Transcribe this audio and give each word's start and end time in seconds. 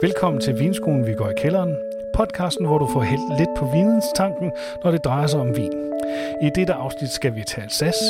Velkommen 0.00 0.40
til 0.40 0.58
Vinskolen, 0.58 1.06
vi 1.06 1.14
går 1.14 1.28
i 1.30 1.40
kælderen. 1.42 1.76
Podcasten, 2.16 2.66
hvor 2.66 2.78
du 2.78 2.86
får 2.86 3.02
hældt 3.02 3.38
lidt 3.38 3.48
på 3.58 3.64
videnstanken, 3.74 4.52
når 4.84 4.90
det 4.90 5.04
drejer 5.04 5.26
sig 5.26 5.40
om 5.40 5.56
vin. 5.56 5.72
I 6.42 6.50
dette 6.54 6.72
afsnit 6.72 7.10
skal 7.10 7.34
vi 7.34 7.42
til 7.44 7.60
Alsace. 7.60 8.04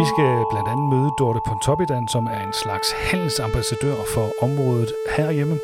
Vi 0.00 0.04
skal 0.12 0.30
blandt 0.50 0.68
andet 0.72 0.88
møde 0.94 1.10
Dorte 1.18 1.40
Pontoppidan, 1.46 2.08
som 2.08 2.26
er 2.26 2.40
en 2.46 2.52
slags 2.52 2.88
handelsambassadør 3.10 3.96
for 4.14 4.26
området 4.46 4.90
herhjemme. 5.16 5.56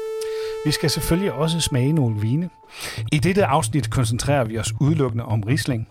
Vi 0.64 0.70
skal 0.70 0.90
selvfølgelig 0.90 1.32
også 1.32 1.60
smage 1.60 1.92
nogle 1.92 2.20
vine. 2.20 2.50
I 3.12 3.18
dette 3.18 3.44
afsnit 3.44 3.90
koncentrerer 3.90 4.44
vi 4.44 4.58
os 4.58 4.72
udelukkende 4.80 5.24
om 5.24 5.42
Riesling. 5.42 5.88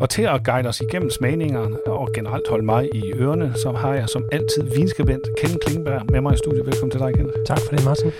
Og 0.00 0.10
til 0.10 0.22
at 0.22 0.44
guide 0.44 0.68
os 0.68 0.80
igennem 0.80 1.10
smagningerne 1.10 1.86
og 1.86 2.08
generelt 2.14 2.48
holde 2.48 2.64
mig 2.64 2.88
i 2.94 3.12
ørerne, 3.12 3.54
så 3.62 3.72
har 3.72 3.94
jeg 3.94 4.08
som 4.08 4.24
altid 4.32 4.62
vinskribent 4.76 5.22
Ken 5.38 5.58
Klingberg 5.66 6.02
med 6.10 6.20
mig 6.20 6.34
i 6.34 6.36
studiet. 6.36 6.66
Velkommen 6.66 6.90
til 6.90 7.00
dig, 7.00 7.14
Ken. 7.14 7.30
Tak 7.46 7.58
for 7.58 7.76
det, 7.76 7.84
Martin. 7.84 8.12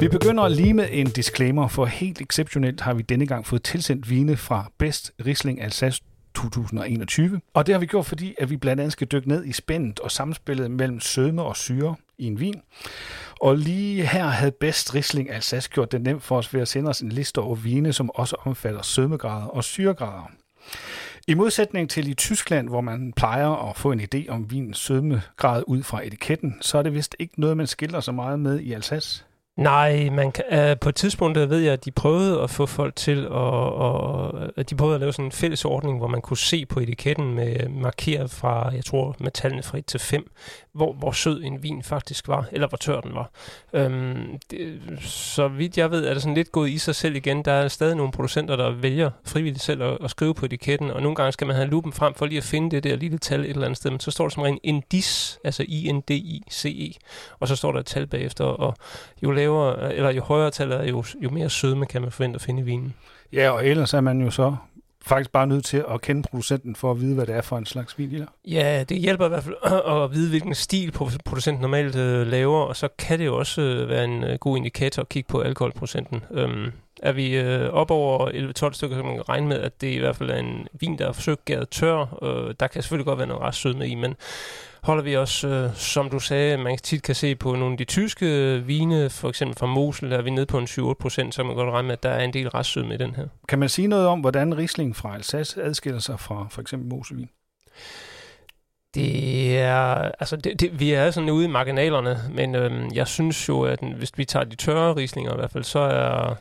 Vi 0.00 0.08
begynder 0.08 0.48
lige 0.48 0.74
med 0.74 0.88
en 0.90 1.06
disclaimer, 1.06 1.68
for 1.68 1.84
helt 1.84 2.20
exceptionelt 2.20 2.80
har 2.80 2.94
vi 2.94 3.02
denne 3.02 3.26
gang 3.26 3.46
fået 3.46 3.62
tilsendt 3.62 4.10
vine 4.10 4.36
fra 4.36 4.70
Best 4.78 5.12
Riesling 5.26 5.62
Alsace 5.62 6.02
2021. 6.34 7.40
Og 7.54 7.66
det 7.66 7.74
har 7.74 7.80
vi 7.80 7.86
gjort, 7.86 8.06
fordi 8.06 8.34
at 8.38 8.50
vi 8.50 8.56
blandt 8.56 8.80
andet 8.80 8.92
skal 8.92 9.06
dykke 9.06 9.28
ned 9.28 9.44
i 9.44 9.52
spændet 9.52 10.00
og 10.00 10.10
samspillet 10.10 10.70
mellem 10.70 11.00
sødme 11.00 11.42
og 11.42 11.56
syre 11.56 11.94
i 12.18 12.26
en 12.26 12.40
vin. 12.40 12.60
Og 13.40 13.56
lige 13.56 14.06
her 14.06 14.24
havde 14.26 14.52
Best 14.52 14.94
Riesling 14.94 15.30
Alsace 15.30 15.70
gjort 15.70 15.92
det 15.92 16.00
nemt 16.00 16.22
for 16.22 16.38
os 16.38 16.54
ved 16.54 16.60
at 16.60 16.68
sende 16.68 16.90
os 16.90 17.00
en 17.00 17.12
liste 17.12 17.38
over 17.38 17.54
vine, 17.54 17.92
som 17.92 18.10
også 18.14 18.36
omfatter 18.44 18.82
sødmegrader 18.82 19.46
og 19.46 19.64
syregrader. 19.64 20.30
I 21.28 21.34
modsætning 21.34 21.90
til 21.90 22.08
i 22.08 22.14
Tyskland, 22.14 22.68
hvor 22.68 22.80
man 22.80 23.12
plejer 23.12 23.68
at 23.70 23.76
få 23.76 23.92
en 23.92 24.00
idé 24.00 24.28
om 24.28 24.50
vinens 24.50 24.78
sødmegrad 24.78 25.62
ud 25.66 25.82
fra 25.82 26.06
etiketten, 26.06 26.58
så 26.60 26.78
er 26.78 26.82
det 26.82 26.94
vist 26.94 27.16
ikke 27.18 27.40
noget, 27.40 27.56
man 27.56 27.66
skiller 27.66 28.00
så 28.00 28.12
meget 28.12 28.40
med 28.40 28.60
i 28.60 28.72
Alsace. 28.72 29.24
Nej, 29.58 30.10
man 30.10 30.32
kan, 30.32 30.44
øh, 30.52 30.78
på 30.78 30.88
et 30.88 30.94
tidspunkt 30.94 31.38
der 31.38 31.46
ved 31.46 31.58
jeg, 31.58 31.72
at 31.72 31.84
de 31.84 31.90
prøvede 31.90 32.42
at 32.42 32.50
få 32.50 32.66
folk 32.66 32.96
til 32.96 33.24
at, 33.24 33.30
og, 33.30 34.34
at 34.56 34.70
de 34.70 34.74
prøvede 34.74 34.94
at 34.94 35.00
lave 35.00 35.12
sådan 35.12 35.24
en 35.24 35.32
fælles 35.32 35.64
ordning, 35.64 35.98
hvor 35.98 36.08
man 36.08 36.20
kunne 36.20 36.36
se 36.36 36.66
på 36.66 36.80
etiketten 36.80 37.34
med 37.34 37.68
markeret 37.68 38.30
fra, 38.30 38.70
jeg 38.74 38.84
tror, 38.84 39.16
med 39.18 39.30
tallene 39.30 39.62
fra 39.62 39.78
1 39.78 39.86
til 39.86 40.00
5, 40.00 40.30
hvor, 40.72 40.92
hvor 40.92 41.12
sød 41.12 41.42
en 41.44 41.62
vin 41.62 41.82
faktisk 41.82 42.28
var, 42.28 42.48
eller 42.52 42.68
hvor 42.68 42.76
tør 42.76 43.00
den 43.00 43.14
var. 43.14 43.30
Øhm, 43.72 44.38
det, 44.50 44.80
så 45.00 45.48
vidt 45.48 45.78
jeg 45.78 45.90
ved, 45.90 46.06
er 46.06 46.12
det 46.12 46.22
sådan 46.22 46.34
lidt 46.34 46.52
gået 46.52 46.70
i 46.70 46.78
sig 46.78 46.94
selv 46.94 47.16
igen. 47.16 47.44
Der 47.44 47.52
er 47.52 47.68
stadig 47.68 47.96
nogle 47.96 48.12
producenter, 48.12 48.56
der 48.56 48.70
vælger 48.70 49.10
frivilligt 49.24 49.62
selv 49.62 49.82
at, 49.82 49.98
at 50.04 50.10
skrive 50.10 50.34
på 50.34 50.44
etiketten, 50.44 50.90
og 50.90 51.02
nogle 51.02 51.16
gange 51.16 51.32
skal 51.32 51.46
man 51.46 51.56
have 51.56 51.68
lupen 51.68 51.92
frem 51.92 52.14
for 52.14 52.26
lige 52.26 52.38
at 52.38 52.44
finde 52.44 52.70
det 52.70 52.84
der 52.84 52.96
lille 52.96 53.18
tal 53.18 53.40
et 53.40 53.50
eller 53.50 53.64
andet 53.64 53.76
sted, 53.76 53.90
men 53.90 54.00
så 54.00 54.10
står 54.10 54.24
der 54.24 54.30
som 54.30 54.42
rent 54.42 54.60
indice, 54.62 55.38
altså 55.44 55.64
I-N-D-I-C-E, 55.68 56.92
og 57.40 57.48
så 57.48 57.56
står 57.56 57.72
der 57.72 57.80
et 57.80 57.86
tal 57.86 58.06
bagefter, 58.06 58.44
og 58.44 58.74
jo 59.22 59.30
lavere, 59.30 59.47
eller 59.90 60.10
jo 60.10 60.22
højere 60.22 60.50
tal 60.50 60.72
er, 60.72 60.82
jo, 60.82 61.04
jo 61.22 61.30
mere 61.30 61.50
sødme 61.50 61.86
kan 61.86 62.02
man 62.02 62.10
forvente 62.10 62.34
at 62.34 62.42
finde 62.42 62.60
i 62.60 62.64
vinen. 62.64 62.94
Ja, 63.32 63.50
og 63.50 63.66
ellers 63.66 63.94
er 63.94 64.00
man 64.00 64.20
jo 64.20 64.30
så 64.30 64.56
faktisk 65.08 65.32
bare 65.32 65.46
nødt 65.46 65.64
til 65.64 65.84
at 65.90 66.00
kende 66.00 66.22
producenten 66.22 66.76
for 66.76 66.90
at 66.90 67.00
vide, 67.00 67.14
hvad 67.14 67.26
det 67.26 67.34
er 67.34 67.40
for 67.40 67.58
en 67.58 67.66
slags 67.66 67.98
vin, 67.98 68.24
Ja, 68.44 68.84
det 68.88 68.98
hjælper 68.98 69.26
i 69.26 69.28
hvert 69.28 69.44
fald 69.44 69.54
at 70.04 70.12
vide, 70.12 70.28
hvilken 70.28 70.54
stil 70.54 70.92
producenten 71.24 71.62
normalt 71.62 71.96
øh, 71.96 72.26
laver, 72.26 72.60
og 72.60 72.76
så 72.76 72.88
kan 72.98 73.18
det 73.18 73.26
jo 73.26 73.36
også 73.36 73.60
øh, 73.60 73.88
være 73.88 74.04
en 74.04 74.24
øh, 74.24 74.38
god 74.38 74.56
indikator 74.56 75.02
at 75.02 75.08
kigge 75.08 75.28
på 75.28 75.40
alkoholprocenten. 75.40 76.20
Øhm, 76.30 76.72
er 77.02 77.12
vi 77.12 77.36
øh, 77.36 77.70
op 77.70 77.90
over 77.90 78.28
11-12 78.28 78.72
stykker, 78.72 78.96
så 78.96 79.02
man 79.02 79.14
kan 79.14 79.28
regne 79.28 79.46
med, 79.46 79.60
at 79.60 79.80
det 79.80 79.86
i 79.86 79.98
hvert 79.98 80.16
fald 80.16 80.30
er 80.30 80.36
en 80.36 80.68
vin, 80.72 80.98
der 80.98 81.08
er 81.08 81.12
forsøgt 81.12 81.44
gæret 81.44 81.68
tør. 81.68 82.18
Øh, 82.22 82.54
der 82.60 82.66
kan 82.66 82.82
selvfølgelig 82.82 83.06
godt 83.06 83.18
være 83.18 83.28
noget 83.28 83.76
med 83.76 83.86
i, 83.86 83.94
men 83.94 84.16
holder 84.82 85.02
vi 85.02 85.16
også, 85.16 85.48
øh, 85.48 85.74
som 85.74 86.10
du 86.10 86.18
sagde, 86.18 86.56
man 86.56 86.78
tit 86.78 87.02
kan 87.02 87.14
se 87.14 87.34
på 87.34 87.54
nogle 87.54 87.72
af 87.72 87.78
de 87.78 87.84
tyske 87.84 88.58
vine, 88.66 89.10
for 89.10 89.28
eksempel 89.28 89.56
fra 89.58 89.66
Mosel, 89.66 90.12
er 90.12 90.22
vi 90.22 90.30
nede 90.30 90.46
på 90.46 90.58
en 90.58 90.64
7-8 90.64 90.92
procent, 91.00 91.34
så 91.34 91.42
man 91.42 91.54
godt 91.54 91.70
regne 91.70 91.86
med, 91.86 91.92
at 91.92 92.02
der 92.02 92.10
er 92.10 92.24
en 92.24 92.32
del 92.32 92.48
restsød 92.48 92.84
med 92.84 92.98
den 92.98 93.14
her. 93.14 93.26
Kan 93.48 93.58
man 93.58 93.68
sige 93.68 93.88
noget 93.88 94.06
om, 94.06 94.20
hvordan 94.20 94.58
Riesling 94.58 94.96
fra 94.96 95.14
Alsace 95.14 95.62
adskiller 95.62 96.00
sig 96.00 96.20
fra 96.20 96.46
for 96.50 96.60
eksempel 96.60 96.88
Moselvin? 96.88 97.28
Det 98.94 99.58
er, 99.58 99.84
altså 100.20 100.36
det, 100.36 100.60
det, 100.60 100.80
vi 100.80 100.92
er 100.92 101.10
sådan 101.10 101.30
ude 101.30 101.44
i 101.44 101.48
marginalerne, 101.48 102.18
men 102.34 102.54
øhm, 102.54 102.90
jeg 102.94 103.06
synes 103.06 103.48
jo, 103.48 103.62
at 103.62 103.78
hvis 103.96 104.12
vi 104.16 104.24
tager 104.24 104.44
de 104.44 104.56
tørre 104.56 104.96
rislinger 104.96 105.32
i 105.32 105.36
hvert 105.36 105.50
fald, 105.50 105.64
så 105.64 105.78
er 105.78 106.34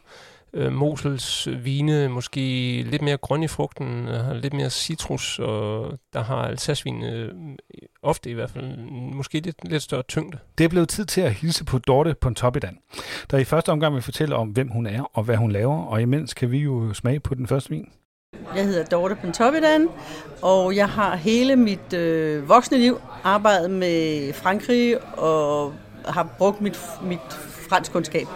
øh, 0.58 0.72
Mosels 0.72 1.48
vine 1.64 2.08
måske 2.08 2.40
lidt 2.84 3.02
mere 3.02 3.18
grøn 3.18 3.44
i 3.44 3.48
frugten, 3.48 4.08
har 4.08 4.34
lidt 4.34 4.54
mere 4.54 4.70
citrus, 4.70 5.40
og 5.40 5.94
der 6.14 6.24
har 6.24 6.48
Alsace-vin 6.48 7.04
øh, 7.04 7.34
ofte 8.04 8.30
i 8.30 8.34
hvert 8.34 8.50
fald 8.50 8.78
måske 9.14 9.40
lidt, 9.40 9.70
lidt 9.70 9.84
større 9.84 10.04
tyngde. 10.04 10.38
Det 10.58 10.64
er 10.64 10.70
blevet 10.70 10.90
tid 10.90 11.06
til 11.06 11.22
at 11.22 11.32
hilse 11.32 11.66
på 11.66 11.78
Dorte 11.78 12.16
Pontoppidan, 12.22 12.78
der 13.32 13.38
i 13.38 13.44
første 13.44 13.70
omgang 13.72 13.94
vil 13.94 14.02
fortælle 14.02 14.36
om, 14.36 14.48
hvem 14.48 14.70
hun 14.70 14.86
er 14.86 15.02
og 15.14 15.24
hvad 15.24 15.36
hun 15.36 15.52
laver, 15.52 15.84
og 15.84 16.02
imens 16.02 16.34
kan 16.34 16.52
vi 16.52 16.58
jo 16.58 16.94
smage 16.94 17.20
på 17.20 17.36
den 17.36 17.48
første 17.48 17.70
vin. 17.70 17.90
Jeg 18.56 18.66
hedder 18.66 18.84
Dorte 18.84 19.16
Pontoppidan, 19.16 19.88
og 20.42 20.76
jeg 20.76 20.90
har 20.90 21.16
hele 21.16 21.56
mit 21.56 21.94
øh, 21.94 22.50
voksne 22.50 22.78
liv 22.78 23.02
arbejdet 23.24 23.72
med 23.72 24.34
Frankrig 24.34 25.18
og 25.20 25.74
har 26.06 26.36
brugt 26.38 26.62
mit, 26.62 26.80
mit 27.04 27.20
fransk 27.70 27.92
kundskab. 27.92 28.28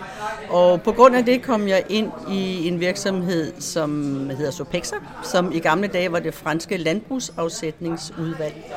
Og 0.50 0.82
på 0.82 0.92
grund 0.92 1.16
af 1.16 1.26
det 1.26 1.42
kom 1.42 1.68
jeg 1.68 1.84
ind 1.90 2.12
i 2.32 2.68
en 2.68 2.80
virksomhed, 2.80 3.54
som 3.60 4.30
hedder 4.30 4.52
Sopexa, 4.52 4.96
som 5.24 5.52
i 5.52 5.60
gamle 5.60 5.88
dage 5.88 6.12
var 6.12 6.20
det 6.20 6.34
franske 6.34 6.78
landbrugsafsætningsudvalg. 6.78 8.74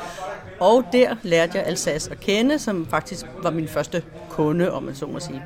Og 0.60 0.84
der 0.92 1.16
lærte 1.22 1.58
jeg 1.58 1.66
Alsace 1.66 2.10
at 2.10 2.20
kende, 2.20 2.58
som 2.58 2.86
faktisk 2.86 3.26
var 3.42 3.50
min 3.50 3.68
første 3.68 4.02
kunde, 4.30 4.72
om 4.72 4.82
man 4.82 4.94
så 4.94 5.06
må 5.06 5.20
sige. 5.20 5.42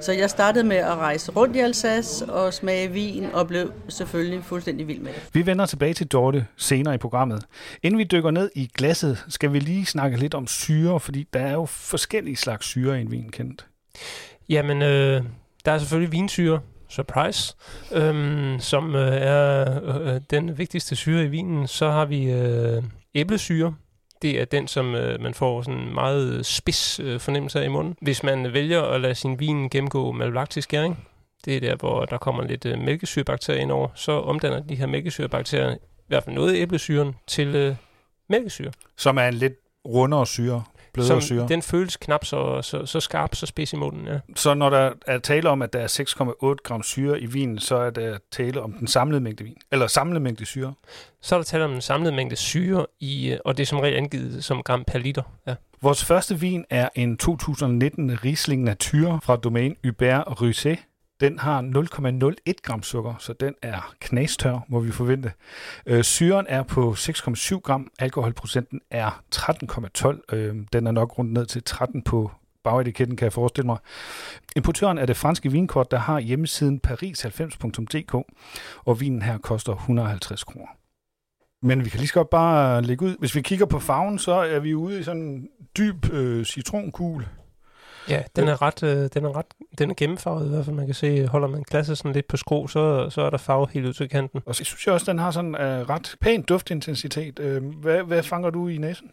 Så 0.00 0.12
jeg 0.12 0.30
startede 0.30 0.64
med 0.64 0.76
at 0.76 0.94
rejse 0.96 1.32
rundt 1.32 1.56
i 1.56 1.58
Alsace 1.58 2.26
og 2.26 2.54
smage 2.54 2.88
vin, 2.90 3.26
og 3.32 3.48
blev 3.48 3.72
selvfølgelig 3.88 4.44
fuldstændig 4.44 4.88
vild 4.88 5.00
med 5.00 5.12
det. 5.12 5.22
Vi 5.32 5.46
vender 5.46 5.66
tilbage 5.66 5.94
til 5.94 6.06
Dorte 6.06 6.46
senere 6.56 6.94
i 6.94 6.98
programmet. 6.98 7.44
Inden 7.82 7.98
vi 7.98 8.04
dykker 8.04 8.30
ned 8.30 8.50
i 8.54 8.70
glasset, 8.74 9.24
skal 9.28 9.52
vi 9.52 9.58
lige 9.58 9.86
snakke 9.86 10.16
lidt 10.16 10.34
om 10.34 10.46
syre, 10.46 11.00
fordi 11.00 11.28
der 11.32 11.40
er 11.40 11.52
jo 11.52 11.66
forskellige 11.66 12.36
slags 12.36 12.66
syre 12.66 12.98
i 12.98 13.00
en 13.00 13.10
vin, 13.10 13.30
kendt. 13.30 13.66
Jamen, 14.48 14.82
øh, 14.82 15.22
der 15.64 15.72
er 15.72 15.78
selvfølgelig 15.78 16.12
vinsyre, 16.12 16.60
surprise, 16.88 17.54
øhm, 17.92 18.56
som 18.60 18.94
øh, 18.94 19.16
er 19.16 19.80
øh, 19.82 20.14
øh, 20.14 20.20
den 20.30 20.58
vigtigste 20.58 20.96
syre 20.96 21.24
i 21.24 21.26
vinen. 21.26 21.66
Så 21.66 21.90
har 21.90 22.04
vi 22.04 22.30
øh, 22.30 22.82
æblesyre. 23.14 23.74
Det 24.22 24.40
er 24.40 24.44
den, 24.44 24.68
som 24.68 24.94
øh, 24.94 25.20
man 25.20 25.34
får 25.34 25.62
sådan 25.62 25.94
meget 25.94 26.32
øh, 26.32 26.44
spids 26.44 27.00
øh, 27.00 27.20
fornemmelse 27.20 27.60
af 27.60 27.64
i 27.64 27.68
munden. 27.68 27.96
Hvis 28.02 28.22
man 28.22 28.46
øh, 28.46 28.54
vælger 28.54 28.82
at 28.82 29.00
lade 29.00 29.14
sin 29.14 29.40
vin 29.40 29.68
gennemgå 29.68 30.12
malolaktisk 30.12 30.68
gæring, 30.68 31.08
det 31.44 31.56
er 31.56 31.60
der, 31.60 31.76
hvor 31.76 32.04
der 32.04 32.18
kommer 32.18 32.44
lidt 32.44 32.66
øh, 32.66 32.78
mælkesyrebakterier 32.78 33.60
ind 33.60 33.72
over, 33.72 33.88
så 33.94 34.12
omdanner 34.12 34.60
de 34.60 34.74
her 34.74 34.86
mælkesyrebakterier 34.86 35.74
i 35.74 35.78
hvert 36.08 36.24
fald 36.24 36.34
noget 36.34 36.54
af 36.54 36.58
æblesyren 36.58 37.14
til 37.26 37.54
øh, 37.54 37.76
mælkesyre. 38.28 38.72
Som 38.96 39.16
er 39.16 39.28
en 39.28 39.34
lidt 39.34 39.54
rundere 39.86 40.26
syre 40.26 40.62
blødere 40.92 41.22
syre. 41.22 41.48
Den 41.48 41.62
føles 41.62 41.96
knap 41.96 42.24
så, 42.24 42.62
så, 42.62 42.86
så 42.86 43.00
skarp, 43.00 43.34
så 43.34 43.46
spids 43.46 43.72
i 43.72 43.76
munden, 43.76 44.06
ja. 44.06 44.18
Så 44.36 44.54
når 44.54 44.70
der 44.70 44.92
er 45.06 45.18
tale 45.18 45.48
om, 45.50 45.62
at 45.62 45.72
der 45.72 45.78
er 45.78 46.54
6,8 46.54 46.62
gram 46.64 46.82
syre 46.82 47.20
i 47.20 47.26
vinen, 47.26 47.58
så 47.58 47.76
er 47.76 47.90
der 47.90 48.18
tale 48.32 48.62
om 48.62 48.72
den 48.72 48.86
samlede 48.86 49.20
mængde 49.20 49.44
vin, 49.44 49.56
eller 49.72 49.86
samlede 49.86 50.20
mængde 50.20 50.46
syre? 50.46 50.74
Så 51.22 51.34
er 51.34 51.38
der 51.38 51.44
tale 51.44 51.64
om 51.64 51.70
den 51.70 51.80
samlede 51.80 52.14
mængde 52.14 52.36
syre, 52.36 52.86
i, 53.00 53.36
og 53.44 53.56
det 53.56 53.62
er 53.62 53.66
som 53.66 53.80
regel 53.80 53.96
angivet 53.96 54.44
som 54.44 54.62
gram 54.62 54.84
per 54.84 54.98
liter, 54.98 55.22
ja. 55.46 55.54
Vores 55.82 56.04
første 56.04 56.40
vin 56.40 56.64
er 56.70 56.88
en 56.94 57.16
2019 57.16 58.24
Riesling 58.24 58.62
Natur 58.62 59.20
fra 59.22 59.36
domæne 59.36 59.74
Hubert 59.84 60.24
Rosé 60.26 60.87
den 61.20 61.38
har 61.38 61.62
0,01 62.48 62.52
gram 62.62 62.82
sukker, 62.82 63.14
så 63.18 63.32
den 63.32 63.54
er 63.62 63.94
knastør, 64.00 64.58
må 64.68 64.80
vi 64.80 64.90
forvente. 64.90 65.32
Øh, 65.86 66.04
syren 66.04 66.46
er 66.48 66.62
på 66.62 66.92
6,7 66.92 67.60
gram, 67.60 67.90
alkoholprocenten 67.98 68.80
er 68.90 69.22
13,12. 69.34 70.36
Øh, 70.36 70.56
den 70.72 70.86
er 70.86 70.92
nok 70.92 71.18
rundt 71.18 71.32
ned 71.32 71.46
til 71.46 71.62
13 71.62 72.02
på 72.02 72.30
bagetiketten, 72.64 73.16
kan 73.16 73.24
jeg 73.24 73.32
forestille 73.32 73.66
mig. 73.66 73.78
Importøren 74.56 74.98
er 74.98 75.06
det 75.06 75.16
franske 75.16 75.52
vinkort, 75.52 75.90
der 75.90 75.98
har 75.98 76.20
hjemmesiden 76.20 76.80
paris90.dk, 76.86 78.14
og 78.84 79.00
vinen 79.00 79.22
her 79.22 79.38
koster 79.38 79.72
150 79.72 80.44
kroner. 80.44 80.68
Men 81.62 81.84
vi 81.84 81.90
kan 81.90 81.98
lige 81.98 82.08
så 82.08 82.14
godt 82.14 82.30
bare 82.30 82.76
øh, 82.76 82.84
lægge 82.84 83.06
ud. 83.06 83.16
Hvis 83.18 83.34
vi 83.34 83.42
kigger 83.42 83.66
på 83.66 83.78
farven, 83.78 84.18
så 84.18 84.32
er 84.32 84.58
vi 84.58 84.74
ude 84.74 85.00
i 85.00 85.02
sådan 85.02 85.22
en 85.22 85.48
dyb 85.78 86.12
øh, 86.12 86.44
citronkugel. 86.44 87.26
Ja, 88.08 88.22
den 88.36 88.48
er 88.48 88.62
ret, 88.62 88.82
øh, 88.82 89.08
den 89.14 89.24
er 89.24 89.36
ret, 89.36 89.46
den 89.78 89.90
er 89.90 89.94
gennemfarvet 89.94 90.46
i 90.46 90.48
hvert 90.48 90.64
fald. 90.64 90.76
Man 90.76 90.86
kan 90.86 90.94
se, 90.94 91.26
holder 91.26 91.48
man 91.48 91.62
glasset 91.62 91.98
sådan 91.98 92.12
lidt 92.12 92.28
på 92.28 92.36
skrå, 92.36 92.66
så, 92.66 93.10
så 93.10 93.22
er 93.22 93.30
der 93.30 93.38
farve 93.38 93.68
helt 93.72 93.86
ud 93.86 93.92
til 93.92 94.08
kanten. 94.08 94.40
Og 94.46 94.54
så 94.54 94.64
synes 94.64 94.86
jeg 94.86 94.94
også, 94.94 95.10
den 95.12 95.18
har 95.18 95.30
sådan 95.30 95.54
øh, 95.54 95.88
ret 95.88 96.16
pæn 96.20 96.42
duftintensitet. 96.42 97.38
Øh, 97.38 97.64
hvad, 97.64 98.02
hvad 98.02 98.22
fanger 98.22 98.50
du 98.50 98.68
i 98.68 98.78
næsen? 98.78 99.10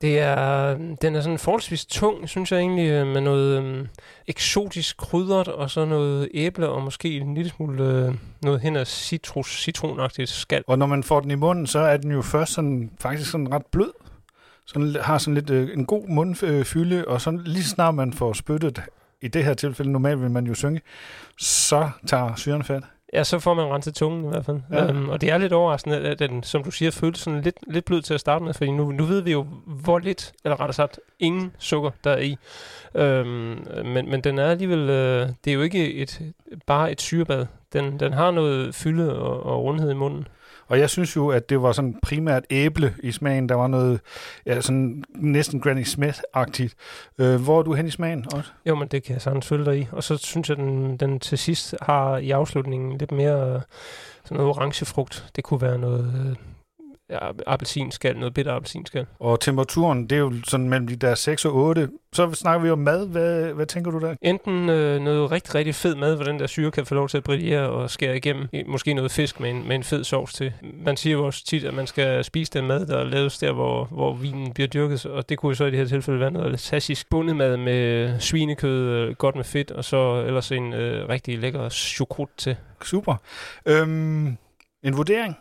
Det 0.00 0.18
er, 0.18 0.74
den 1.02 1.14
er 1.14 1.20
sådan 1.20 1.38
forholdsvis 1.38 1.86
tung, 1.86 2.28
synes 2.28 2.52
jeg 2.52 2.60
egentlig, 2.60 2.90
øh, 2.90 3.06
med 3.06 3.20
noget 3.20 3.62
øh, 3.62 3.86
eksotisk 4.26 4.96
krydret, 4.96 5.48
og 5.48 5.70
så 5.70 5.84
noget 5.84 6.28
æble, 6.34 6.68
og 6.68 6.82
måske 6.82 7.16
en 7.16 7.34
lille 7.34 7.50
smule 7.50 7.84
øh, 7.84 8.14
noget 8.42 8.60
hen 8.60 8.76
af 8.76 8.86
citrus, 8.86 9.62
citronagtigt 9.62 10.30
skal. 10.30 10.64
Og 10.66 10.78
når 10.78 10.86
man 10.86 11.02
får 11.02 11.20
den 11.20 11.30
i 11.30 11.34
munden, 11.34 11.66
så 11.66 11.78
er 11.78 11.96
den 11.96 12.10
jo 12.10 12.22
først 12.22 12.52
sådan, 12.52 12.90
faktisk 13.00 13.30
sådan 13.30 13.52
ret 13.52 13.66
blød 13.66 13.92
sådan, 14.66 14.96
har 15.00 15.18
sådan 15.18 15.34
lidt 15.34 15.50
øh, 15.50 15.68
en 15.74 15.86
god 15.86 16.08
mundfylde, 16.08 17.04
og 17.08 17.20
så 17.20 17.30
lige 17.30 17.64
snart 17.64 17.94
man 17.94 18.12
får 18.12 18.32
spyttet 18.32 18.82
i 19.22 19.28
det 19.28 19.44
her 19.44 19.54
tilfælde, 19.54 19.92
normalt 19.92 20.20
vil 20.22 20.30
man 20.30 20.46
jo 20.46 20.54
synge, 20.54 20.80
så 21.38 21.90
tager 22.06 22.34
syren 22.36 22.64
fat. 22.64 22.82
Ja, 23.12 23.24
så 23.24 23.38
får 23.38 23.54
man 23.54 23.64
renset 23.66 23.94
tungen 23.94 24.24
i 24.24 24.28
hvert 24.28 24.44
fald. 24.44 24.60
Ja. 24.72 24.86
Øhm, 24.86 25.08
og 25.08 25.20
det 25.20 25.30
er 25.30 25.38
lidt 25.38 25.52
overraskende, 25.52 25.96
at 25.96 26.18
den, 26.18 26.42
som 26.42 26.64
du 26.64 26.70
siger, 26.70 26.90
føles 26.90 27.18
sådan 27.18 27.40
lidt, 27.40 27.56
lidt 27.66 27.84
blød 27.84 28.02
til 28.02 28.14
at 28.14 28.20
starte 28.20 28.44
med, 28.44 28.54
fordi 28.54 28.70
nu, 28.70 28.92
nu 28.92 29.04
ved 29.04 29.20
vi 29.20 29.32
jo, 29.32 29.46
hvor 29.66 29.98
lidt, 29.98 30.32
eller 30.44 30.60
rettere 30.60 30.72
sagt, 30.72 31.00
ingen 31.18 31.52
sukker, 31.58 31.90
der 32.04 32.10
er 32.10 32.20
i. 32.20 32.36
Øhm, 32.94 33.66
men, 33.84 34.10
men 34.10 34.20
den 34.20 34.38
er 34.38 34.46
alligevel, 34.46 34.90
øh, 34.90 35.28
det 35.44 35.50
er 35.50 35.54
jo 35.54 35.62
ikke 35.62 35.94
et, 35.94 36.32
bare 36.66 36.92
et 36.92 37.00
syrebad. 37.00 37.46
Den, 37.72 38.00
den 38.00 38.12
har 38.12 38.30
noget 38.30 38.74
fylde 38.74 39.18
og, 39.18 39.42
og 39.42 39.62
rundhed 39.62 39.90
i 39.90 39.94
munden. 39.94 40.26
Og 40.68 40.78
jeg 40.78 40.90
synes 40.90 41.16
jo, 41.16 41.28
at 41.28 41.48
det 41.48 41.62
var 41.62 41.72
sådan 41.72 41.98
primært 42.02 42.42
æble 42.50 42.94
i 43.02 43.12
smagen. 43.12 43.48
Der 43.48 43.54
var 43.54 43.66
noget 43.66 44.00
ja, 44.46 44.60
sådan 44.60 45.04
næsten 45.14 45.60
Granny 45.60 45.84
Smith-agtigt. 45.84 46.74
Øh, 47.18 47.42
hvor 47.42 47.58
er 47.58 47.62
du 47.62 47.74
hen 47.74 47.86
i 47.86 47.90
smagen 47.90 48.24
også? 48.34 48.50
Jo, 48.66 48.74
men 48.74 48.88
det 48.88 49.02
kan 49.02 49.12
jeg 49.12 49.22
sagtens 49.22 49.46
følge 49.46 49.64
dig 49.64 49.78
i. 49.78 49.86
Og 49.92 50.04
så 50.04 50.16
synes 50.16 50.48
jeg, 50.48 50.56
den, 50.56 50.96
den 50.96 51.20
til 51.20 51.38
sidst 51.38 51.74
har 51.82 52.16
i 52.16 52.30
afslutningen 52.30 52.98
lidt 52.98 53.12
mere 53.12 53.54
øh, 53.54 53.60
sådan 54.24 54.36
noget 54.36 54.56
orange 54.56 54.84
frugt. 54.84 55.26
Det 55.36 55.44
kunne 55.44 55.60
være 55.60 55.78
noget 55.78 56.26
øh, 56.28 56.36
appelsinskal, 57.46 58.16
noget 58.16 58.34
bitter 58.34 58.52
appelsinskal. 58.52 59.06
Og 59.20 59.40
temperaturen, 59.40 60.02
det 60.02 60.16
er 60.16 60.20
jo 60.20 60.32
sådan 60.44 60.68
mellem 60.68 60.88
de 60.88 60.96
der 60.96 61.14
6 61.14 61.44
og 61.44 61.54
8. 61.54 61.88
Så 62.12 62.32
snakker 62.32 62.62
vi 62.64 62.70
om 62.70 62.78
mad. 62.78 63.08
Hvad, 63.08 63.52
hvad 63.52 63.66
tænker 63.66 63.90
du 63.90 63.98
der? 64.00 64.14
Enten 64.22 64.68
øh, 64.68 65.00
noget 65.00 65.30
rigtig, 65.30 65.54
rigtig 65.54 65.74
fed 65.74 65.94
mad, 65.94 66.16
hvor 66.16 66.24
den 66.24 66.38
der 66.38 66.46
syre 66.46 66.70
kan 66.70 66.86
få 66.86 66.94
lov 66.94 67.08
til 67.08 67.16
at 67.16 67.24
brillere 67.24 67.68
og 67.70 67.90
skære 67.90 68.16
igennem. 68.16 68.48
Måske 68.66 68.94
noget 68.94 69.10
fisk 69.10 69.40
med 69.40 69.50
en, 69.50 69.68
med 69.68 69.76
en 69.76 69.84
fed 69.84 70.04
sovs 70.04 70.34
til. 70.34 70.52
Man 70.84 70.96
siger 70.96 71.16
jo 71.16 71.26
også 71.26 71.44
tit, 71.46 71.64
at 71.64 71.74
man 71.74 71.86
skal 71.86 72.24
spise 72.24 72.52
den 72.52 72.66
mad, 72.66 72.86
der 72.86 73.04
laves 73.04 73.38
der, 73.38 73.52
hvor, 73.52 73.84
hvor 73.84 74.14
vinen 74.14 74.52
bliver 74.52 74.68
dyrket. 74.68 75.06
Og 75.06 75.28
det 75.28 75.38
kunne 75.38 75.50
jo 75.50 75.54
så 75.54 75.64
i 75.64 75.70
det 75.70 75.78
her 75.78 75.86
tilfælde 75.86 76.20
være 76.20 76.30
noget 76.30 76.60
klassisk 76.60 77.10
bundet 77.10 77.36
mad 77.36 77.56
med 77.56 78.20
svinekød, 78.20 78.88
øh, 78.88 79.14
godt 79.14 79.36
med 79.36 79.44
fedt, 79.44 79.70
og 79.70 79.84
så 79.84 80.24
ellers 80.26 80.52
en 80.52 80.72
øh, 80.72 81.08
rigtig 81.08 81.38
lækker 81.38 81.68
chokrut 81.68 82.28
til. 82.36 82.56
Super. 82.82 83.16
Øhm, 83.66 84.36
en 84.82 84.96
vurdering? 84.96 85.36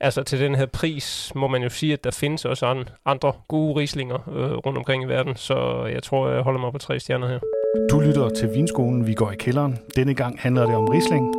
Altså 0.00 0.22
til 0.22 0.40
den 0.40 0.54
her 0.54 0.66
pris 0.66 1.32
må 1.34 1.48
man 1.48 1.62
jo 1.62 1.68
sige, 1.68 1.92
at 1.92 2.04
der 2.04 2.10
findes 2.10 2.44
også 2.44 2.84
andre 3.06 3.32
gode 3.48 3.80
rislinger 3.80 4.28
øh, 4.36 4.52
rundt 4.52 4.78
omkring 4.78 5.02
i 5.04 5.06
verden, 5.06 5.36
så 5.36 5.84
jeg 5.92 6.02
tror, 6.02 6.28
jeg 6.28 6.42
holder 6.42 6.60
mig 6.60 6.72
på 6.72 6.78
tre 6.78 7.00
stjerner 7.00 7.28
her. 7.28 7.38
Du 7.90 8.00
lytter 8.00 8.28
til 8.28 8.54
Vinskolen, 8.54 9.06
vi 9.06 9.14
går 9.14 9.30
i 9.30 9.36
kælderen. 9.36 9.78
Denne 9.96 10.14
gang 10.14 10.40
handler 10.40 10.66
det 10.66 10.74
om 10.74 10.88
risling. 10.88 11.34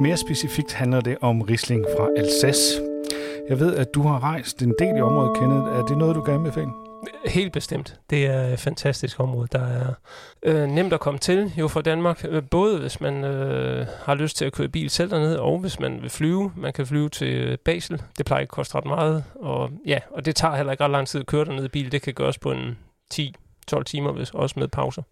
Mere 0.00 0.16
specifikt 0.16 0.72
handler 0.72 1.00
det 1.00 1.16
om 1.20 1.40
risling 1.42 1.84
fra 1.96 2.08
Alsace. 2.16 2.80
Jeg 3.48 3.60
ved, 3.60 3.76
at 3.76 3.94
du 3.94 4.02
har 4.02 4.22
rejst 4.22 4.62
en 4.62 4.74
del 4.78 4.96
i 4.96 5.00
området, 5.00 5.36
Kenneth. 5.36 5.78
Er 5.78 5.82
det 5.82 5.98
noget, 5.98 6.16
du 6.16 6.22
gerne 6.26 6.42
vil 6.42 6.52
finde? 6.52 6.72
Helt 7.26 7.52
bestemt. 7.52 8.00
Det 8.10 8.26
er 8.26 8.42
et 8.42 8.60
fantastisk 8.60 9.20
område, 9.20 9.48
der 9.52 9.66
er 9.66 9.94
øh, 10.42 10.66
nemt 10.66 10.92
at 10.92 11.00
komme 11.00 11.18
til 11.18 11.52
jo 11.58 11.68
fra 11.68 11.82
Danmark. 11.82 12.24
Øh, 12.28 12.42
både 12.50 12.80
hvis 12.80 13.00
man 13.00 13.24
øh, 13.24 13.86
har 14.04 14.14
lyst 14.14 14.36
til 14.36 14.44
at 14.44 14.52
køre 14.52 14.68
bil 14.68 14.90
selv 14.90 15.10
dernede, 15.10 15.40
og 15.40 15.58
hvis 15.58 15.80
man 15.80 16.02
vil 16.02 16.10
flyve. 16.10 16.52
Man 16.56 16.72
kan 16.72 16.86
flyve 16.86 17.08
til 17.08 17.34
øh, 17.34 17.58
Basel. 17.58 18.02
Det 18.18 18.26
plejer 18.26 18.40
ikke 18.40 18.50
at 18.50 18.54
koste 18.54 18.74
ret 18.74 18.84
meget. 18.84 19.24
Og, 19.34 19.70
ja, 19.86 19.98
og 20.10 20.24
det 20.24 20.36
tager 20.36 20.56
heller 20.56 20.72
ikke 20.72 20.84
ret 20.84 20.90
lang 20.90 21.08
tid 21.08 21.20
at 21.20 21.26
køre 21.26 21.44
dernede 21.44 21.64
i 21.64 21.68
bil. 21.68 21.92
Det 21.92 22.02
kan 22.02 22.14
gøres 22.14 22.38
på 22.38 22.52
en 22.52 22.78
10-12 23.14 23.82
timer, 23.82 24.12
hvis, 24.12 24.30
også 24.30 24.58
med 24.58 24.68
pauser. 24.68 25.02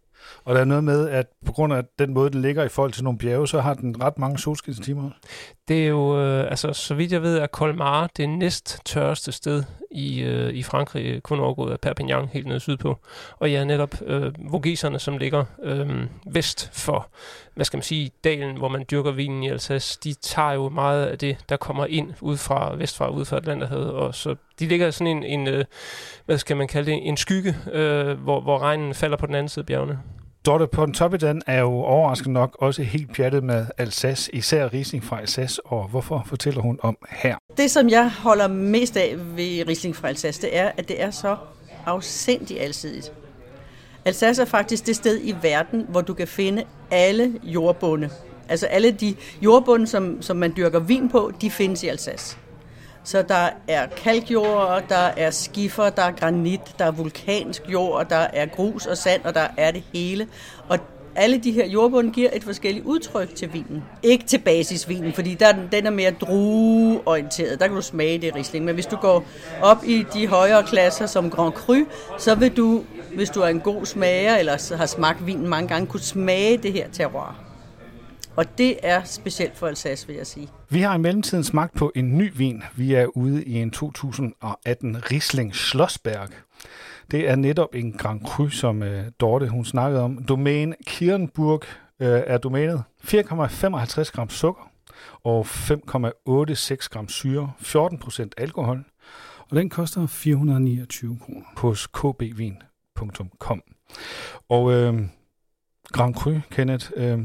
Og 0.45 0.55
der 0.55 0.61
er 0.61 0.65
noget 0.65 0.85
med, 0.85 1.09
at 1.09 1.27
på 1.47 1.53
grund 1.53 1.73
af 1.73 1.83
den 1.99 2.15
måde, 2.15 2.31
den 2.31 2.43
ligger 2.43 2.65
i 2.65 2.69
forhold 2.69 2.93
til 2.93 3.05
nogle 3.05 3.19
bjerge, 3.19 3.49
så 3.49 3.61
har 3.61 3.75
den 3.75 4.03
ret 4.03 4.19
mange 4.19 4.39
solskinstimer. 4.39 5.11
Det 5.69 5.85
er 5.85 5.89
jo, 5.89 6.21
øh, 6.21 6.51
altså 6.51 6.73
så 6.73 6.95
vidt 6.95 7.13
jeg 7.13 7.23
ved, 7.23 7.39
er 7.39 7.47
Colmar 7.47 8.11
det 8.17 8.29
næst 8.29 8.79
tørreste 8.85 9.33
sted 9.33 9.63
i, 9.91 10.21
øh, 10.21 10.55
i 10.55 10.63
Frankrig, 10.63 11.07
øh, 11.07 11.21
kun 11.21 11.41
overgået 11.41 11.73
af 11.73 11.81
Perpignan 11.81 12.29
helt 12.33 12.47
nede 12.47 12.61
sydpå. 12.61 12.99
Og 13.39 13.51
ja, 13.51 13.65
netop 13.65 13.95
øh, 14.07 14.33
Vogeserne, 14.51 14.99
som 14.99 15.19
ligger 15.19 15.45
øh, 15.63 16.07
vest 16.33 16.71
for, 16.73 17.09
hvad 17.55 17.65
skal 17.65 17.77
man 17.77 17.83
sige, 17.83 18.11
dalen, 18.25 18.57
hvor 18.57 18.69
man 18.69 18.85
dyrker 18.91 19.11
vinen 19.11 19.43
i 19.43 19.49
Alsace, 19.49 19.99
de 20.05 20.15
tager 20.15 20.53
jo 20.53 20.69
meget 20.69 21.07
af 21.07 21.19
det, 21.19 21.37
der 21.49 21.57
kommer 21.57 21.87
ind 21.87 22.13
ud 22.21 22.37
fra 22.37 22.77
vestfra, 22.77 23.11
ud 23.11 23.25
fra 23.25 23.37
Atlanterhavet, 23.37 23.91
og 23.91 24.15
så 24.15 24.37
de 24.59 24.67
ligger 24.67 24.91
sådan 24.91 25.17
en, 25.17 25.25
en 25.25 25.49
øh, 25.49 25.65
hvad 26.27 26.39
skal 26.39 26.57
man 26.57 26.69
kalde 26.69 26.91
det, 26.91 27.09
en 27.09 27.17
skygge, 27.17 27.57
øh, 27.73 28.19
hvor, 28.19 28.41
hvor 28.41 28.59
regnen 28.59 28.95
falder 28.95 29.17
på 29.17 29.27
den 29.27 29.35
anden 29.35 29.49
side 29.49 29.63
af 29.63 29.67
bjergene. 29.67 29.99
Dorte 30.47 30.67
Pontoppidan 30.67 31.43
er 31.47 31.61
jo 31.61 31.73
overraskende 31.73 32.33
nok 32.33 32.57
også 32.59 32.83
helt 32.83 33.15
pjattet 33.15 33.45
med 33.45 33.67
Alsace, 33.79 34.35
især 34.35 34.73
Riesling 34.73 35.05
fra 35.05 35.21
Alsace, 35.21 35.67
og 35.67 35.89
hvorfor 35.89 36.23
fortæller 36.27 36.61
hun 36.61 36.79
om 36.83 36.97
her? 37.11 37.37
Det, 37.57 37.71
som 37.71 37.89
jeg 37.89 38.11
holder 38.11 38.49
mest 38.49 38.97
af 38.97 39.15
ved 39.17 39.69
Riesling 39.69 39.97
fra 39.97 40.09
Alsace, 40.09 40.43
det 40.43 40.57
er, 40.57 40.71
at 40.77 40.89
det 40.89 41.03
er 41.03 41.11
så 41.11 41.37
afsindig 41.87 42.61
alsidigt. 42.61 43.13
Alsace 44.05 44.43
er 44.43 44.47
faktisk 44.47 44.87
det 44.87 44.97
sted 44.97 45.21
i 45.23 45.35
verden, 45.43 45.87
hvor 45.89 46.01
du 46.01 46.15
kan 46.15 46.29
finde 46.29 46.65
alle 46.91 47.35
jordbunde. 47.43 48.11
Altså 48.49 48.67
alle 48.67 48.91
de 48.91 49.15
jordbunde, 49.43 49.87
som, 49.87 50.23
som 50.23 50.37
man 50.37 50.53
dyrker 50.57 50.79
vin 50.79 51.09
på, 51.09 51.33
de 51.41 51.51
findes 51.51 51.83
i 51.83 51.89
Alsace. 51.89 52.37
Så 53.05 53.23
der 53.23 53.49
er 53.69 53.87
kalkjord, 53.87 54.83
der 54.89 54.97
er 54.97 55.31
skifer, 55.31 55.91
der 55.91 56.03
er 56.03 56.13
granit, 56.13 56.61
der 56.79 56.85
er 56.85 56.91
vulkansk 56.91 57.63
jord, 57.69 58.09
der 58.09 58.17
er 58.17 58.47
grus 58.47 58.87
og 58.87 58.97
sand, 58.97 59.25
og 59.25 59.35
der 59.35 59.49
er 59.57 59.71
det 59.71 59.83
hele. 59.93 60.29
Og 60.69 60.79
alle 61.17 61.39
de 61.39 61.53
her 61.53 61.67
jordbund 61.67 62.13
giver 62.13 62.31
et 62.33 62.45
forskelligt 62.45 62.87
udtryk 62.87 63.35
til 63.35 63.53
vinen. 63.53 63.83
Ikke 64.03 64.25
til 64.25 64.39
basisvinen, 64.39 65.13
fordi 65.13 65.35
der, 65.35 65.53
den 65.73 65.87
er 65.87 65.91
mere 65.91 66.11
drueorienteret. 66.11 67.61
Der 67.61 67.67
kan 67.67 67.77
du 67.77 67.83
smage 67.83 68.19
det 68.19 68.35
Riesling. 68.35 68.65
Men 68.65 68.75
hvis 68.75 68.87
du 68.87 68.97
går 68.97 69.25
op 69.63 69.85
i 69.87 70.05
de 70.15 70.27
højere 70.27 70.63
klasser 70.63 71.07
som 71.07 71.31
Grand 71.31 71.53
Cru, 71.53 71.85
så 72.19 72.35
vil 72.35 72.57
du, 72.57 72.85
hvis 73.15 73.31
du 73.31 73.41
er 73.41 73.49
en 73.49 73.61
god 73.61 73.87
smager, 73.87 74.37
eller 74.37 74.77
har 74.77 74.87
smagt 74.87 75.27
vinen 75.27 75.49
mange 75.49 75.69
gange, 75.69 75.87
kunne 75.87 76.01
smage 76.01 76.57
det 76.57 76.73
her 76.73 76.89
terroir. 76.93 77.51
Og 78.37 78.59
det 78.59 78.77
er 78.83 79.03
specielt 79.05 79.57
for 79.57 79.67
Alsace, 79.67 80.07
vil 80.07 80.17
jeg 80.17 80.27
sige. 80.27 80.49
Vi 80.69 80.81
har 80.81 80.95
i 80.95 80.99
mellemtiden 80.99 81.45
smagt 81.45 81.75
på 81.75 81.93
en 81.95 82.19
ny 82.19 82.33
vin. 82.37 82.63
Vi 82.77 82.95
er 82.95 83.07
ude 83.17 83.45
i 83.45 83.55
en 83.55 83.71
2018 83.71 85.11
Riesling 85.11 85.55
Schlossberg. 85.55 86.29
Det 87.11 87.29
er 87.29 87.37
netop 87.37 87.75
en 87.75 87.93
Grand 87.93 88.27
Cru, 88.27 88.49
som 88.49 88.83
øh, 88.83 89.05
Dorte 89.21 89.49
hun 89.49 89.65
snakkede 89.65 90.03
om. 90.03 90.25
Domæne 90.25 90.75
Kirnburg 90.87 91.63
øh, 92.01 92.23
er 92.27 92.39
domænet. 92.39 92.83
4,55 93.05 94.11
gram 94.13 94.29
sukker 94.29 94.71
og 95.25 95.47
5,86 95.47 96.89
gram 96.91 97.09
syre, 97.09 97.53
14 97.59 97.99
procent 97.99 98.35
alkohol. 98.39 98.85
Og 99.51 99.57
den 99.57 99.71
koster 99.71 100.07
429 100.07 101.19
kroner 101.19 101.47
hos 101.57 101.87
kbvin.com. 101.87 103.63
Og 104.49 104.73
øh, 104.73 105.01
Grand 105.93 106.15
Cru, 106.15 106.35
Kenneth, 106.51 106.91
øh, 106.97 107.19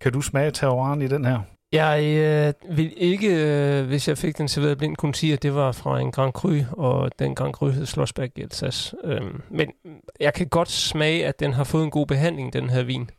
kan 0.00 0.12
du 0.12 0.20
smage 0.20 0.50
terroiren 0.50 1.02
i 1.02 1.08
den 1.08 1.24
her? 1.24 1.40
Jeg 1.72 2.04
øh, 2.04 2.76
vil 2.76 2.92
ikke, 2.96 3.28
øh, 3.28 3.86
hvis 3.86 4.08
jeg 4.08 4.18
fik 4.18 4.38
den 4.38 4.48
serveret 4.48 4.78
blind, 4.78 4.96
kunne 4.96 5.14
sige, 5.14 5.32
at 5.32 5.42
det 5.42 5.54
var 5.54 5.72
fra 5.72 6.00
en 6.00 6.12
Grand 6.12 6.32
Cru, 6.32 6.54
og 6.72 7.18
den 7.18 7.34
Grand 7.34 7.52
Cru 7.52 7.68
hed 7.68 7.86
Schlossberg 7.86 8.38
i 8.38 8.42
Alsace. 8.42 8.96
Øhm, 9.04 9.42
men 9.50 9.72
jeg 10.20 10.34
kan 10.34 10.48
godt 10.48 10.70
smage, 10.70 11.26
at 11.26 11.40
den 11.40 11.52
har 11.52 11.64
fået 11.64 11.84
en 11.84 11.90
god 11.90 12.06
behandling, 12.06 12.52
den 12.52 12.70
her 12.70 12.82
vin. 12.82 13.10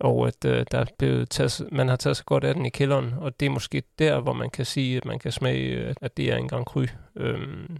Og 0.00 0.26
at 0.26 0.44
øh, 0.44 0.66
der 0.70 0.78
er 0.78 0.84
blevet 0.98 1.30
taget, 1.30 1.68
man 1.72 1.88
har 1.88 1.96
taget 1.96 2.16
sig 2.16 2.26
godt 2.26 2.44
af 2.44 2.54
den 2.54 2.66
i 2.66 2.70
kælderen. 2.70 3.14
Og 3.18 3.40
det 3.40 3.46
er 3.46 3.50
måske 3.50 3.82
der, 3.98 4.20
hvor 4.20 4.32
man 4.32 4.50
kan 4.50 4.64
sige, 4.64 4.96
at 4.96 5.04
man 5.04 5.18
kan 5.18 5.32
smage, 5.32 5.62
øh, 5.62 5.94
at 6.02 6.16
det 6.16 6.32
er 6.32 6.36
en 6.36 6.48
Grand 6.48 6.64
Cru. 6.64 6.84
Øhm, 7.16 7.76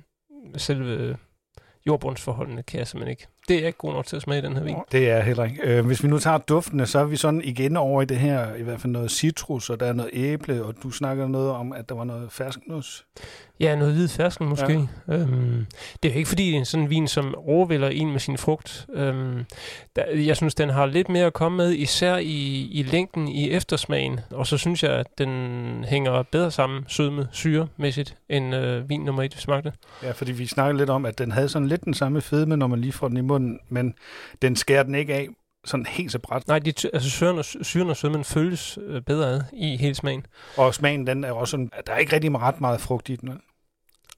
selve 0.57 1.17
jordbundsforholdene 1.87 2.63
kan 2.63 2.79
jeg 2.79 2.87
simpelthen 2.87 3.11
ikke. 3.11 3.27
Det 3.49 3.55
er 3.57 3.59
jeg 3.61 3.67
ikke 3.67 3.79
god 3.79 3.93
nok 3.93 4.07
til 4.07 4.17
at 4.17 4.23
smage 4.23 4.43
den 4.43 4.57
her 4.57 4.63
vin. 4.63 4.77
Det 4.93 5.11
er 5.11 5.21
heller 5.21 5.45
ikke. 5.45 5.63
Øh, 5.63 5.87
hvis 5.87 6.03
vi 6.03 6.09
nu 6.09 6.19
tager 6.19 6.39
duftene, 6.39 6.87
så 6.87 6.99
er 6.99 7.05
vi 7.05 7.17
sådan 7.17 7.41
igen 7.45 7.77
over 7.77 8.03
i 8.03 8.05
det 8.05 8.17
her, 8.17 8.55
i 8.55 8.63
hvert 8.63 8.81
fald 8.81 8.93
noget 8.93 9.11
citrus, 9.11 9.71
og 9.71 9.81
der 9.81 9.87
er 9.87 9.93
noget 9.93 10.11
æble, 10.13 10.65
og 10.65 10.75
du 10.83 10.91
snakker 10.91 11.29
noget 11.29 11.51
om, 11.51 11.73
at 11.73 11.89
der 11.89 11.95
var 11.95 12.05
noget 12.05 12.33
fersknus. 12.33 13.07
Ja, 13.61 13.77
noget 13.77 13.95
hvid 13.95 14.09
fersken 14.09 14.49
måske. 14.49 14.89
Ja. 15.09 15.15
Øhm, 15.15 15.67
det 16.03 16.09
er 16.09 16.13
jo 16.13 16.19
ikke 16.19 16.29
fordi, 16.29 16.53
det 16.53 16.61
er 16.61 16.65
sådan 16.65 16.85
en 16.85 16.91
vin, 16.91 17.09
som 17.09 17.35
overvælder 17.35 17.89
en 17.89 18.13
med 18.13 18.21
sin 18.21 18.39
frugt. 18.39 18.87
Øhm, 18.95 19.45
der, 19.97 20.03
jeg 20.11 20.37
synes, 20.37 20.55
den 20.55 20.71
har 20.71 20.87
lidt 20.87 21.09
mere 21.09 21.27
at 21.27 21.33
komme 21.33 21.57
med, 21.57 21.73
især 21.73 22.17
i, 22.17 22.69
i 22.73 22.83
længden 22.83 23.29
i 23.29 23.51
eftersmagen. 23.51 24.21
Og 24.31 24.47
så 24.47 24.59
synes 24.59 24.83
jeg, 24.83 24.93
at 24.93 25.07
den 25.19 25.85
hænger 25.89 26.23
bedre 26.23 26.51
sammen 26.51 26.85
sødme, 26.89 27.29
syremæssigt, 27.33 28.17
end 28.29 28.55
øh, 28.55 28.89
vin 28.89 29.01
nummer 29.01 29.23
et, 29.23 29.37
vi 29.37 29.41
smagte. 29.41 29.73
Ja, 30.03 30.11
fordi 30.11 30.33
vi 30.33 30.47
snakkede 30.47 30.79
lidt 30.79 30.91
om, 30.91 31.07
at 31.07 31.19
den 31.19 31.33
havde 31.33 31.49
sådan 31.49 31.69
lidt 31.69 31.85
den 31.85 31.95
samme 31.95 32.21
fedme, 32.21 32.57
når 32.57 32.67
man 32.67 32.81
lige 32.81 32.93
får 32.93 33.09
den 33.09 33.17
munden, 33.39 33.61
men 33.69 33.95
den 34.43 34.57
skærer 34.57 34.83
den 34.83 34.95
ikke 34.95 35.15
af 35.15 35.29
sådan 35.65 35.87
helt 35.87 36.13
så 36.13 36.19
bræt. 36.19 36.49
Nej, 36.49 36.59
de, 36.59 36.73
altså 36.93 37.11
syren 37.11 37.39
og, 37.39 37.45
syren 37.45 37.91
og 37.91 37.97
sødmen 37.97 38.25
følges 38.25 38.79
øh, 38.83 39.03
bedre 39.03 39.31
ad 39.31 39.41
i 39.53 39.77
hele 39.77 39.95
smagen. 39.95 40.27
Og 40.57 40.75
smagen, 40.75 41.07
den 41.07 41.25
er 41.25 41.33
også 41.33 41.51
sådan, 41.51 41.71
der 41.87 41.93
er 41.93 41.99
ikke 41.99 42.13
rigtig 42.13 42.35
ret 42.35 42.61
meget 42.61 42.81
frugt 42.81 43.09
i 43.09 43.17
den. 43.17 43.41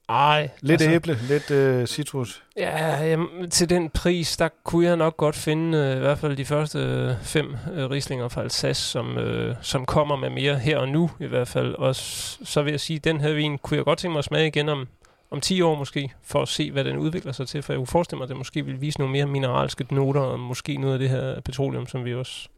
Ej. 0.09 0.49
Lidt 0.61 0.81
altså, 0.81 0.95
æble, 0.95 1.17
lidt 1.27 1.51
øh, 1.51 1.87
citrus. 1.87 2.43
Ja, 2.57 3.03
jamen, 3.03 3.49
til 3.49 3.69
den 3.69 3.89
pris, 3.89 4.37
der 4.37 4.49
kunne 4.63 4.85
jeg 4.85 4.95
nok 4.95 5.17
godt 5.17 5.35
finde 5.35 5.77
øh, 5.77 5.97
i 5.97 5.99
hvert 5.99 6.17
fald 6.17 6.37
de 6.37 6.45
første 6.45 6.79
øh, 6.79 7.15
fem 7.23 7.55
øh, 7.73 7.89
rislinger 7.89 8.27
fra 8.27 8.41
Alsace, 8.41 8.81
som, 8.81 9.17
øh, 9.17 9.55
som 9.61 9.85
kommer 9.85 10.15
med 10.15 10.29
mere 10.29 10.59
her 10.59 10.77
og 10.77 10.89
nu 10.89 11.11
i 11.19 11.25
hvert 11.25 11.47
fald. 11.47 11.75
Og 11.75 11.95
så 11.95 12.61
vil 12.61 12.71
jeg 12.71 12.79
sige, 12.79 12.97
at 12.97 13.03
den 13.03 13.21
her 13.21 13.33
vin 13.33 13.57
kunne 13.57 13.77
jeg 13.77 13.85
godt 13.85 13.99
tænke 13.99 14.11
mig 14.11 14.19
at 14.19 14.25
smage 14.25 14.47
igen 14.47 14.69
om, 14.69 14.87
om 15.31 15.41
10 15.41 15.61
år 15.61 15.75
måske, 15.75 16.11
for 16.23 16.41
at 16.41 16.47
se, 16.47 16.71
hvad 16.71 16.83
den 16.83 16.97
udvikler 16.97 17.31
sig 17.31 17.47
til. 17.47 17.61
For 17.61 17.73
jeg 17.73 17.77
kunne 17.77 17.87
forestille 17.87 18.17
mig, 18.17 18.23
at 18.23 18.29
det 18.29 18.37
måske 18.37 18.65
vil 18.65 18.81
vise 18.81 18.99
nogle 18.99 19.11
mere 19.11 19.25
mineralske 19.25 19.85
noter, 19.91 20.21
og 20.21 20.39
måske 20.39 20.77
noget 20.77 20.93
af 20.93 20.99
det 20.99 21.09
her 21.09 21.41
petroleum, 21.41 21.87
som 21.87 22.05
vi 22.05 22.15
også 22.15 22.49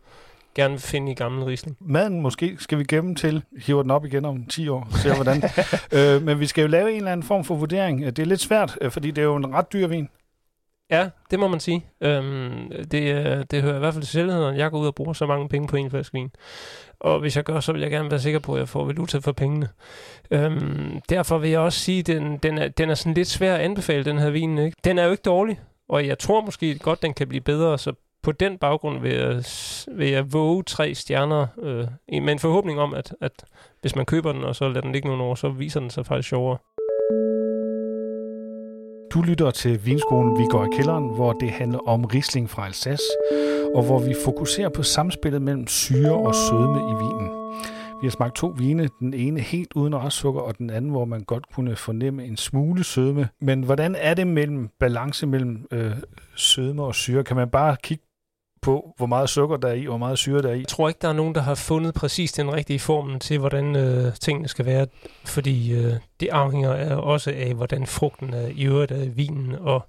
gerne 0.56 0.72
vil 0.72 0.82
finde 0.82 1.12
i 1.12 1.16
gammel 1.16 1.44
risling. 1.44 1.78
Maden 1.80 2.22
måske 2.22 2.56
skal 2.60 2.78
vi 2.78 2.84
gemme 2.84 3.16
til, 3.16 3.44
hiver 3.66 3.82
den 3.82 3.92
op 3.92 4.06
igen 4.06 4.26
om 4.26 4.46
10 4.46 4.68
år, 4.68 4.88
ser 4.92 5.16
hvordan. 5.16 5.44
øh, 5.98 6.22
men 6.22 6.40
vi 6.40 6.48
skal 6.48 6.62
jo 6.62 6.68
lave 6.68 6.92
en 6.92 6.98
eller 6.98 7.12
anden 7.12 7.28
form 7.28 7.44
for 7.44 7.56
vurdering. 7.56 8.06
Det 8.06 8.20
er 8.20 8.26
lidt 8.26 8.42
svært, 8.42 8.78
øh, 8.82 8.92
fordi 8.92 9.12
det 9.12 9.22
er 9.22 9.26
jo 9.26 9.36
en 9.36 9.54
ret 9.54 9.74
dyr 9.74 9.88
vin. 9.88 10.10
Ja, 10.92 11.10
det 11.32 11.40
må 11.40 11.48
man 11.48 11.60
sige. 11.60 11.86
Øhm, 12.02 12.72
det, 12.92 13.16
øh, 13.16 13.46
det 13.52 13.62
hører 13.62 13.76
i 13.76 13.80
hvert 13.80 13.94
fald 13.94 14.04
til 14.04 14.12
selvheden, 14.12 14.54
at 14.54 14.60
jeg 14.60 14.72
går 14.72 14.80
ud 14.80 14.88
og 14.88 14.96
bruger 14.96 15.14
så 15.14 15.26
mange 15.26 15.50
penge 15.50 15.68
på 15.68 15.76
en 15.76 15.90
flaske 15.90 16.14
vin. 16.14 16.32
Og 17.00 17.20
hvis 17.20 17.36
jeg 17.36 17.44
gør, 17.44 17.60
så 17.60 17.72
vil 17.72 17.82
jeg 17.82 17.92
gerne 17.92 18.12
være 18.12 18.20
sikker 18.20 18.40
på, 18.40 18.54
at 18.54 18.60
jeg 18.60 18.70
får 18.70 18.86
valuta 18.86 19.18
for 19.18 19.32
pengene. 19.32 19.70
Øhm, 20.32 21.02
derfor 21.10 21.38
vil 21.38 21.50
jeg 21.50 21.60
også 21.60 21.80
sige, 21.80 22.00
at 22.00 22.08
den, 22.08 22.38
den, 22.38 22.58
er, 22.58 22.68
den 22.68 22.90
er 22.90 22.96
sådan 22.96 23.14
lidt 23.14 23.28
svær 23.28 23.56
at 23.56 23.62
anbefale, 23.62 24.06
den 24.06 24.18
her 24.18 24.30
vin. 24.30 24.58
Ikke? 24.58 24.78
Den 24.84 25.00
er 25.00 25.06
jo 25.06 25.12
ikke 25.12 25.24
dårlig, 25.24 25.60
og 25.90 26.08
jeg 26.08 26.20
tror 26.20 26.42
måske 26.42 26.80
godt, 26.80 27.02
den 27.02 27.14
kan 27.14 27.28
blive 27.28 27.42
bedre, 27.42 27.78
så 27.78 27.94
på 28.24 28.32
den 28.32 28.58
baggrund 28.58 29.00
vil 29.00 29.14
jeg, 29.14 29.44
vil 29.98 30.10
jeg 30.10 30.34
våge 30.34 30.64
tre 30.64 30.96
stjerner, 30.96 31.48
øh, 31.62 31.88
med 32.24 32.34
en 32.34 32.40
forhåbning 32.40 32.80
om, 32.80 32.94
at, 32.94 33.14
at 33.22 33.32
hvis 33.82 33.96
man 33.96 34.06
køber 34.06 34.32
den, 34.32 34.44
og 34.44 34.56
så 34.56 34.68
lader 34.68 34.82
den 34.82 34.92
ligge 34.92 35.08
nogle 35.08 35.24
år, 35.24 35.36
så 35.36 35.50
viser 35.50 35.80
den 35.80 35.90
sig 35.90 36.06
faktisk 36.06 36.30
sjovere. 36.30 36.58
Du 39.14 39.22
lytter 39.22 39.52
til 39.52 39.86
Vinskolen 39.86 40.40
Vi 40.40 40.46
går 40.50 40.66
i 40.66 40.68
kælderen, 40.76 41.16
hvor 41.16 41.34
det 41.34 41.50
handler 41.50 41.80
om 41.88 42.06
risling 42.06 42.50
fra 42.50 42.66
Alsace, 42.66 43.04
og 43.76 43.84
hvor 43.86 44.00
vi 44.00 44.16
fokuserer 44.26 44.70
på 44.70 44.84
samspillet 44.84 45.42
mellem 45.42 45.68
syre 45.68 46.14
og 46.14 46.36
sødme 46.36 46.80
i 46.80 46.94
vinen. 47.04 47.30
Vi 48.02 48.08
har 48.08 48.10
smagt 48.10 48.36
to 48.36 48.48
vine, 48.58 48.90
den 49.00 49.14
ene 49.14 49.40
helt 49.40 49.74
uden 49.76 49.96
restsukker, 49.96 50.42
og 50.42 50.58
den 50.58 50.70
anden, 50.70 50.92
hvor 50.92 51.06
man 51.06 51.24
godt 51.24 51.46
kunne 51.54 51.76
fornemme 51.76 52.26
en 52.26 52.38
smule 52.38 52.84
sødme. 52.84 53.30
Men 53.42 53.64
hvordan 53.64 53.96
er 54.00 54.14
det 54.14 54.28
mellem 54.28 54.70
balance 54.80 55.28
mellem 55.28 55.68
øh, 55.72 55.92
sødme 56.36 56.84
og 56.84 56.96
syre? 56.96 57.24
Kan 57.24 57.36
man 57.36 57.50
bare 57.50 57.76
kigge 57.84 58.04
på, 58.62 58.94
hvor 58.98 59.06
meget 59.06 59.30
sukker 59.30 59.58
der 59.58 59.68
er 59.68 59.74
i, 59.74 59.88
og 59.88 59.92
hvor 59.92 59.98
meget 59.98 60.18
syre 60.18 60.42
der 60.42 60.50
er 60.50 60.54
i. 60.54 60.60
Jeg 60.60 60.68
tror 60.68 60.88
ikke, 60.88 61.00
der 61.02 61.10
er 61.10 61.14
nogen, 61.14 61.36
der 61.36 61.42
har 61.42 61.56
fundet 61.56 61.94
præcis 61.94 62.32
den 62.32 62.54
rigtige 62.54 62.80
formel 62.80 63.20
til, 63.20 63.40
hvordan 63.40 63.76
øh, 63.76 64.14
tingene 64.14 64.48
skal 64.48 64.66
være, 64.66 64.88
fordi 65.26 65.74
øh, 65.74 65.94
det 66.20 66.30
afhænger 66.30 66.74
af, 66.74 66.96
også 66.96 67.32
af, 67.32 67.54
hvordan 67.54 67.88
frugten 67.88 68.34
er 68.34 68.48
i 68.48 68.66
øvrigt 68.66 68.92
af 68.92 69.18
vinen, 69.18 69.56
og 69.60 69.88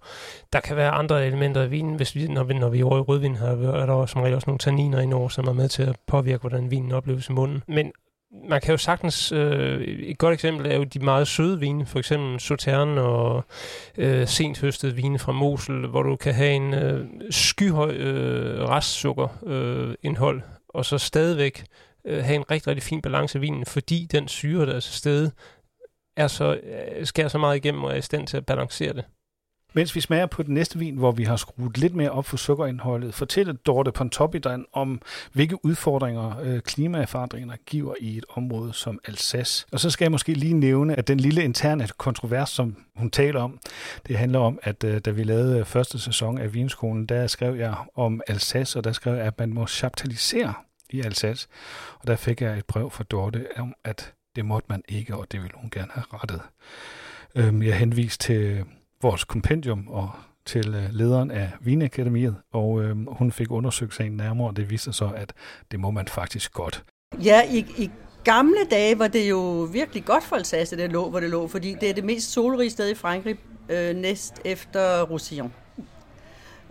der 0.53 0.61
kan 0.61 0.77
være 0.77 0.91
andre 0.91 1.27
elementer 1.27 1.63
af 1.63 1.71
vinen. 1.71 1.95
Hvis 1.95 2.15
vi, 2.15 2.29
når, 2.29 2.45
vi, 2.45 2.55
når 2.55 2.69
vi 2.69 2.81
er 2.81 2.85
over 2.85 2.99
i 2.99 3.01
rødvin, 3.01 3.37
her, 3.37 3.47
er 3.47 3.87
der 3.87 4.07
som 4.07 4.21
regel 4.21 4.35
også 4.35 4.47
nogle 4.47 4.59
tanniner 4.59 5.01
indover, 5.01 5.29
som 5.29 5.47
er 5.47 5.53
med 5.53 5.69
til 5.69 5.83
at 5.83 5.97
påvirke, 6.07 6.41
hvordan 6.41 6.71
vinen 6.71 6.93
opleves 6.93 7.29
i 7.29 7.33
munden. 7.33 7.63
Men 7.69 7.93
man 8.49 8.61
kan 8.61 8.71
jo 8.71 8.77
sagtens, 8.77 9.33
øh, 9.33 9.81
et 9.81 10.19
godt 10.19 10.35
eksempel 10.35 10.67
er 10.67 10.77
jo 10.77 10.85
de 10.85 10.99
meget 10.99 11.29
søde 11.29 11.61
vine, 11.61 11.87
for 11.87 11.99
eksempel 11.99 12.41
Sauternes 12.41 12.99
og 12.99 13.45
øh, 13.99 14.29
sent 14.29 14.61
høstede 14.61 14.95
vine 14.95 15.19
fra 15.19 15.33
Mosel, 15.33 15.87
hvor 15.87 16.03
du 16.03 16.17
kan 16.17 16.35
have 16.35 16.53
en 16.53 16.75
øh, 16.75 17.07
skyhøj 17.31 17.95
øh, 17.95 18.69
restsukkerindhold, 18.69 19.89
øh, 19.91 19.95
indhold, 20.03 20.43
og 20.69 20.85
så 20.85 20.99
stadigvæk 20.99 21.65
øh, 22.05 22.25
have 22.25 22.37
en 22.37 22.51
rigtig, 22.51 22.69
rigtig 22.69 22.83
fin 22.83 23.03
balance 23.03 23.39
af 23.39 23.43
vinen, 23.43 23.67
fordi 23.67 24.09
den 24.13 24.29
syre, 24.29 24.67
der 24.67 24.75
er 24.75 24.81
til 24.81 24.95
stede, 24.95 25.33
er 26.17 26.27
så, 26.27 26.55
øh, 26.55 27.07
skærer 27.07 27.29
så 27.29 27.39
meget 27.39 27.57
igennem 27.57 27.85
og 27.85 27.93
er 27.93 27.97
i 27.97 28.03
stand 28.03 28.27
til 28.27 28.37
at 28.37 28.47
balancere 28.47 28.93
det. 28.93 29.05
Mens 29.75 29.95
vi 29.95 30.01
smager 30.01 30.27
på 30.27 30.43
den 30.43 30.55
næste 30.55 30.79
vin, 30.79 30.97
hvor 30.97 31.13
vi 31.13 31.25
har 31.25 31.37
skruet 31.37 31.79
lidt 31.79 31.95
mere 31.95 32.11
op 32.11 32.27
for 32.27 32.37
sukkerindholdet, 32.37 33.15
fortæller 33.15 33.53
Dorte 33.53 33.93
Pontoppidan 33.93 34.65
om, 34.73 35.03
hvilke 35.33 35.65
udfordringer 35.65 36.41
øh, 36.43 36.61
klimaforandringerne 36.61 37.57
giver 37.67 37.95
i 38.01 38.19
et 38.19 38.25
område 38.29 38.73
som 38.73 39.01
Alsace. 39.05 39.67
Og 39.73 39.81
så 39.81 39.91
skal 39.91 40.05
jeg 40.05 40.13
måske 40.13 40.35
lige 40.35 40.55
nævne, 40.55 40.99
at 40.99 41.09
den 41.09 41.21
lille 41.21 41.45
interne 41.45 41.89
kontrovers, 41.97 42.51
som 42.51 42.77
hun 42.97 43.11
taler 43.11 43.41
om, 43.41 43.59
det 44.07 44.19
handler 44.19 44.39
om, 44.39 44.59
at 44.63 44.85
øh, 44.85 44.99
da 44.99 45.11
vi 45.11 45.25
lavede 45.25 45.59
øh, 45.59 45.65
første 45.65 45.99
sæson 45.99 46.39
af 46.39 46.55
Vinskolen, 46.55 47.07
der 47.07 47.27
skrev 47.27 47.55
jeg 47.55 47.75
om 47.95 48.21
Alsace, 48.27 48.79
og 48.79 48.85
der 48.85 48.93
skrev 48.93 49.15
jeg, 49.15 49.25
at 49.25 49.39
man 49.39 49.55
må 49.55 49.67
chaptalisere 49.67 50.55
i 50.91 51.01
Alsace. 51.01 51.49
Og 52.01 52.07
der 52.07 52.17
fik 52.17 52.41
jeg 52.41 52.59
et 52.59 52.65
brev 52.65 52.91
fra 52.91 53.05
Dorte 53.05 53.47
om, 53.59 53.75
at 53.85 54.13
det 54.37 54.45
måtte 54.45 54.67
man 54.69 54.83
ikke, 54.89 55.17
og 55.17 55.33
det 55.33 55.43
ville 55.43 55.57
hun 55.57 55.71
gerne 55.71 55.91
have 55.93 56.05
rettet. 56.13 56.41
Øhm, 57.35 57.63
jeg 57.63 57.79
henviste 57.79 58.27
til 58.27 58.65
vores 59.03 59.25
kompendium 59.25 59.89
og 59.89 60.11
til 60.45 60.75
øh, 60.75 60.91
lederen 60.91 61.31
af 61.31 61.51
Vinakademiet, 61.61 62.37
og 62.53 62.83
øh, 62.83 62.97
hun 63.07 63.33
fik 63.33 63.51
undersøgt 63.51 63.95
sagen 63.95 64.13
nærmere, 64.13 64.49
og 64.49 64.57
det 64.57 64.71
viste 64.71 64.85
sig 64.85 64.95
så, 64.95 65.11
at 65.17 65.33
det 65.71 65.81
må 65.81 65.91
man 65.91 66.09
faktisk 66.09 66.53
godt. 66.53 66.85
Ja, 67.25 67.43
i, 67.51 67.67
i 67.79 67.91
gamle 68.25 68.65
dage 68.71 68.99
var 68.99 69.09
det 69.09 69.31
jo 69.31 69.69
virkelig 69.73 70.05
godt 70.05 70.25
for 70.25 70.37
Alsace, 70.37 70.77
det 70.77 70.93
lå, 70.93 71.11
hvor 71.11 71.21
det 71.21 71.31
lå, 71.31 71.49
fordi 71.49 71.77
det 71.81 71.91
er 71.91 71.95
det 71.95 72.05
mest 72.05 72.33
solrige 72.33 72.71
sted 72.71 72.91
i 72.91 72.95
Frankrig, 72.95 73.37
øh, 73.69 73.97
næst 73.97 74.35
efter 74.45 75.03
Roussillon. 75.03 75.53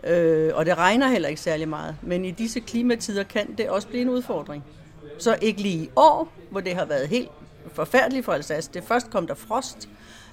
Øh, 0.03 0.51
og 0.53 0.65
det 0.65 0.77
regner 0.77 1.07
heller 1.07 1.29
ikke 1.29 1.41
særlig 1.41 1.67
meget, 1.67 1.95
men 2.01 2.25
i 2.25 2.31
disse 2.31 2.59
klimatider 2.59 3.23
kan 3.23 3.55
det 3.57 3.69
også 3.69 3.87
blive 3.87 4.01
en 4.01 4.09
udfordring. 4.09 4.63
Så 5.19 5.37
ikke 5.41 5.61
lige 5.61 5.83
i 5.83 5.89
år, 5.95 6.33
hvor 6.51 6.59
det 6.59 6.75
har 6.75 6.85
været 6.85 7.07
helt 7.07 7.29
forfærdeligt 7.73 8.25
for 8.25 8.31
Alsace. 8.31 8.71
Det 8.73 8.83
først 8.83 9.09
kom 9.09 9.27
der 9.27 9.33
frost, 9.33 9.89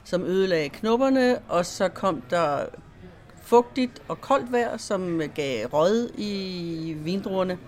som 0.09 0.25
ødelagde 0.25 0.69
knopperne, 0.69 1.38
og 1.49 1.67
så 1.67 1.88
kom 1.88 2.23
der 2.31 2.59
fugtigt 3.43 4.03
og 4.09 4.21
koldt 4.21 4.53
vejr, 4.53 4.77
som 4.77 5.23
gav 5.35 5.67
rød 5.67 6.11
i 6.19 6.97
vindruerne. 7.05 7.59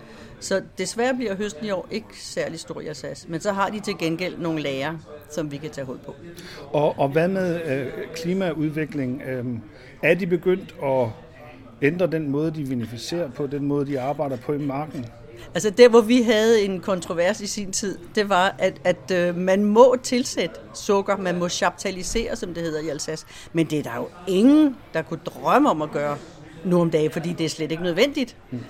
Så 0.41 0.63
desværre 0.79 1.15
bliver 1.15 1.37
høsten 1.37 1.67
i 1.67 1.71
år 1.71 1.87
ikke 1.91 2.07
særlig 2.13 2.61
stor 2.61 2.81
i 2.81 2.87
Alsace, 2.87 3.29
men 3.29 3.41
så 3.41 3.53
har 3.53 3.69
de 3.69 3.81
til 3.81 3.99
gengæld 3.99 4.39
nogle 4.39 4.63
lager, 4.63 4.99
som 5.31 5.51
vi 5.51 5.57
kan 5.57 5.71
tage 5.71 5.85
hul 5.85 5.99
på. 5.99 6.15
Og, 6.73 6.99
og 6.99 7.09
hvad 7.09 7.29
med 7.29 7.61
øh, 7.67 7.87
klimaudvikling? 8.15 9.23
Øh, 9.23 9.45
er 10.03 10.15
de 10.15 10.27
begyndt 10.27 10.75
at 10.83 11.09
ændre 11.83 12.07
den 12.07 12.31
måde, 12.31 12.51
de 12.51 12.69
vinificerer 12.69 13.31
på, 13.31 13.47
den 13.47 13.67
måde, 13.67 13.87
de 13.87 14.01
arbejder 14.01 14.37
på 14.37 14.53
i 14.53 14.59
marken? 14.59 15.07
Altså 15.55 15.71
der, 15.71 15.89
hvor 15.89 16.01
vi 16.01 16.23
havde 16.23 16.63
en 16.65 16.81
kontrovers 16.81 17.41
i 17.41 17.47
sin 17.47 17.73
tid, 17.73 17.99
det 18.15 18.29
var, 18.29 18.55
at, 18.59 18.81
at 18.85 19.11
øh, 19.13 19.37
man 19.37 19.65
må 19.65 19.97
tilsætte 20.03 20.55
sukker, 20.75 21.17
man 21.17 21.39
må 21.39 21.49
chaptalisere, 21.49 22.37
som 22.37 22.55
det 22.55 22.63
hedder 22.63 22.81
i 22.81 22.89
Alsace. 22.89 23.27
Men 23.53 23.67
det 23.67 23.79
er 23.79 23.83
der 23.83 23.97
jo 23.97 24.09
ingen, 24.29 24.77
der 24.95 25.03
kunne 25.03 25.21
drømme 25.27 25.71
om 25.71 25.83
at 25.83 25.91
gøre 25.91 26.17
nu 26.65 26.81
om 26.81 26.91
dagen, 26.91 27.11
fordi 27.11 27.33
det 27.33 27.45
er 27.45 27.49
slet 27.49 27.71
ikke 27.71 27.83
nødvendigt. 27.83 28.37
Mm. 28.51 28.65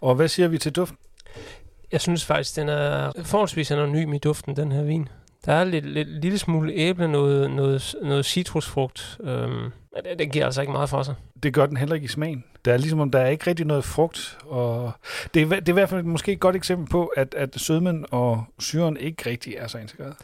Og 0.00 0.14
hvad 0.14 0.28
siger 0.28 0.48
vi 0.48 0.58
til 0.58 0.72
duften? 0.72 0.98
Jeg 1.92 2.00
synes 2.00 2.24
faktisk, 2.24 2.56
den 2.56 2.68
er 2.68 3.12
forholdsvis 3.24 3.70
anonym 3.70 4.12
i 4.12 4.18
duften, 4.18 4.56
den 4.56 4.72
her 4.72 4.82
vin. 4.82 5.08
Der 5.46 5.52
er 5.52 5.64
lidt, 5.64 5.86
lidt 5.86 6.08
lille 6.08 6.38
smule 6.38 6.72
æble, 6.72 7.08
noget, 7.08 7.50
noget, 7.50 7.94
noget 8.02 8.24
citrusfrugt. 8.24 9.18
Øhm, 9.24 9.70
det, 10.04 10.18
det 10.18 10.32
giver 10.32 10.44
altså 10.44 10.60
ikke 10.60 10.72
meget 10.72 10.90
for 10.90 11.02
sig. 11.02 11.14
Det 11.42 11.54
gør 11.54 11.66
den 11.66 11.76
heller 11.76 11.94
ikke 11.94 12.04
i 12.04 12.08
smagen. 12.08 12.44
Der 12.64 12.72
er 12.72 12.76
ligesom, 12.76 13.00
om 13.00 13.10
der 13.10 13.18
er 13.18 13.28
ikke 13.28 13.46
rigtig 13.46 13.66
noget 13.66 13.84
frugt. 13.84 14.38
Og 14.44 14.92
det, 15.34 15.42
er, 15.42 15.46
det 15.48 15.68
er 15.68 15.72
i 15.72 15.72
hvert 15.72 15.88
fald 15.88 16.02
måske 16.02 16.32
et 16.32 16.40
godt 16.40 16.56
eksempel 16.56 16.88
på, 16.88 17.06
at, 17.06 17.34
at 17.34 17.60
sødmen 17.60 18.06
og 18.10 18.44
syren 18.58 18.96
ikke 18.96 19.30
rigtig 19.30 19.54
er 19.58 19.66
så 19.66 19.78
integreret. 19.78 20.14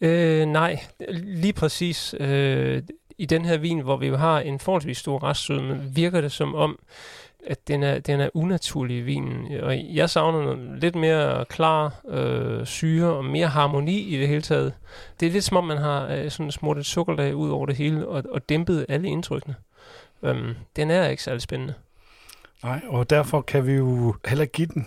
Øh, 0.00 0.46
nej, 0.46 0.80
lige 1.10 1.52
præcis. 1.52 2.14
Øh, 2.20 2.82
I 3.18 3.26
den 3.26 3.44
her 3.44 3.58
vin, 3.58 3.80
hvor 3.80 3.96
vi 3.96 4.06
jo 4.06 4.16
har 4.16 4.40
en 4.40 4.58
forholdsvis 4.58 4.98
stor 4.98 5.22
restsødme, 5.22 5.82
virker 5.94 6.20
det 6.20 6.32
som 6.32 6.54
om, 6.54 6.78
at 7.46 7.68
den 7.68 7.82
er, 7.82 7.98
den 7.98 8.20
er 8.20 8.28
unaturlig 8.34 8.96
i 8.96 9.00
vinen. 9.00 9.60
Og 9.60 9.94
jeg 9.94 10.10
savner 10.10 10.42
noget 10.42 10.80
lidt 10.80 10.94
mere 10.94 11.44
klar 11.44 12.00
øh, 12.08 12.66
syre 12.66 13.06
og 13.06 13.24
mere 13.24 13.46
harmoni 13.46 13.98
i 13.98 14.18
det 14.18 14.28
hele 14.28 14.42
taget. 14.42 14.72
Det 15.20 15.28
er 15.28 15.32
lidt 15.32 15.44
som 15.44 15.56
om, 15.56 15.64
man 15.64 15.78
har 15.78 16.06
øh, 16.06 16.30
sådan 16.30 16.52
smurt 16.52 16.78
et 16.78 16.86
sukkerlag 16.86 17.34
ud 17.34 17.50
over 17.50 17.66
det 17.66 17.76
hele 17.76 18.08
og, 18.08 18.24
og 18.30 18.48
dæmpet 18.48 18.86
alle 18.88 19.08
indtrykkene. 19.08 19.54
Øhm, 20.22 20.54
den 20.76 20.90
er 20.90 21.08
ikke 21.08 21.22
særlig 21.22 21.42
spændende. 21.42 21.74
Nej, 22.62 22.80
og 22.88 23.10
derfor 23.10 23.40
kan 23.40 23.66
vi 23.66 23.72
jo 23.72 24.14
heller 24.26 24.44
give 24.44 24.66
den 24.66 24.86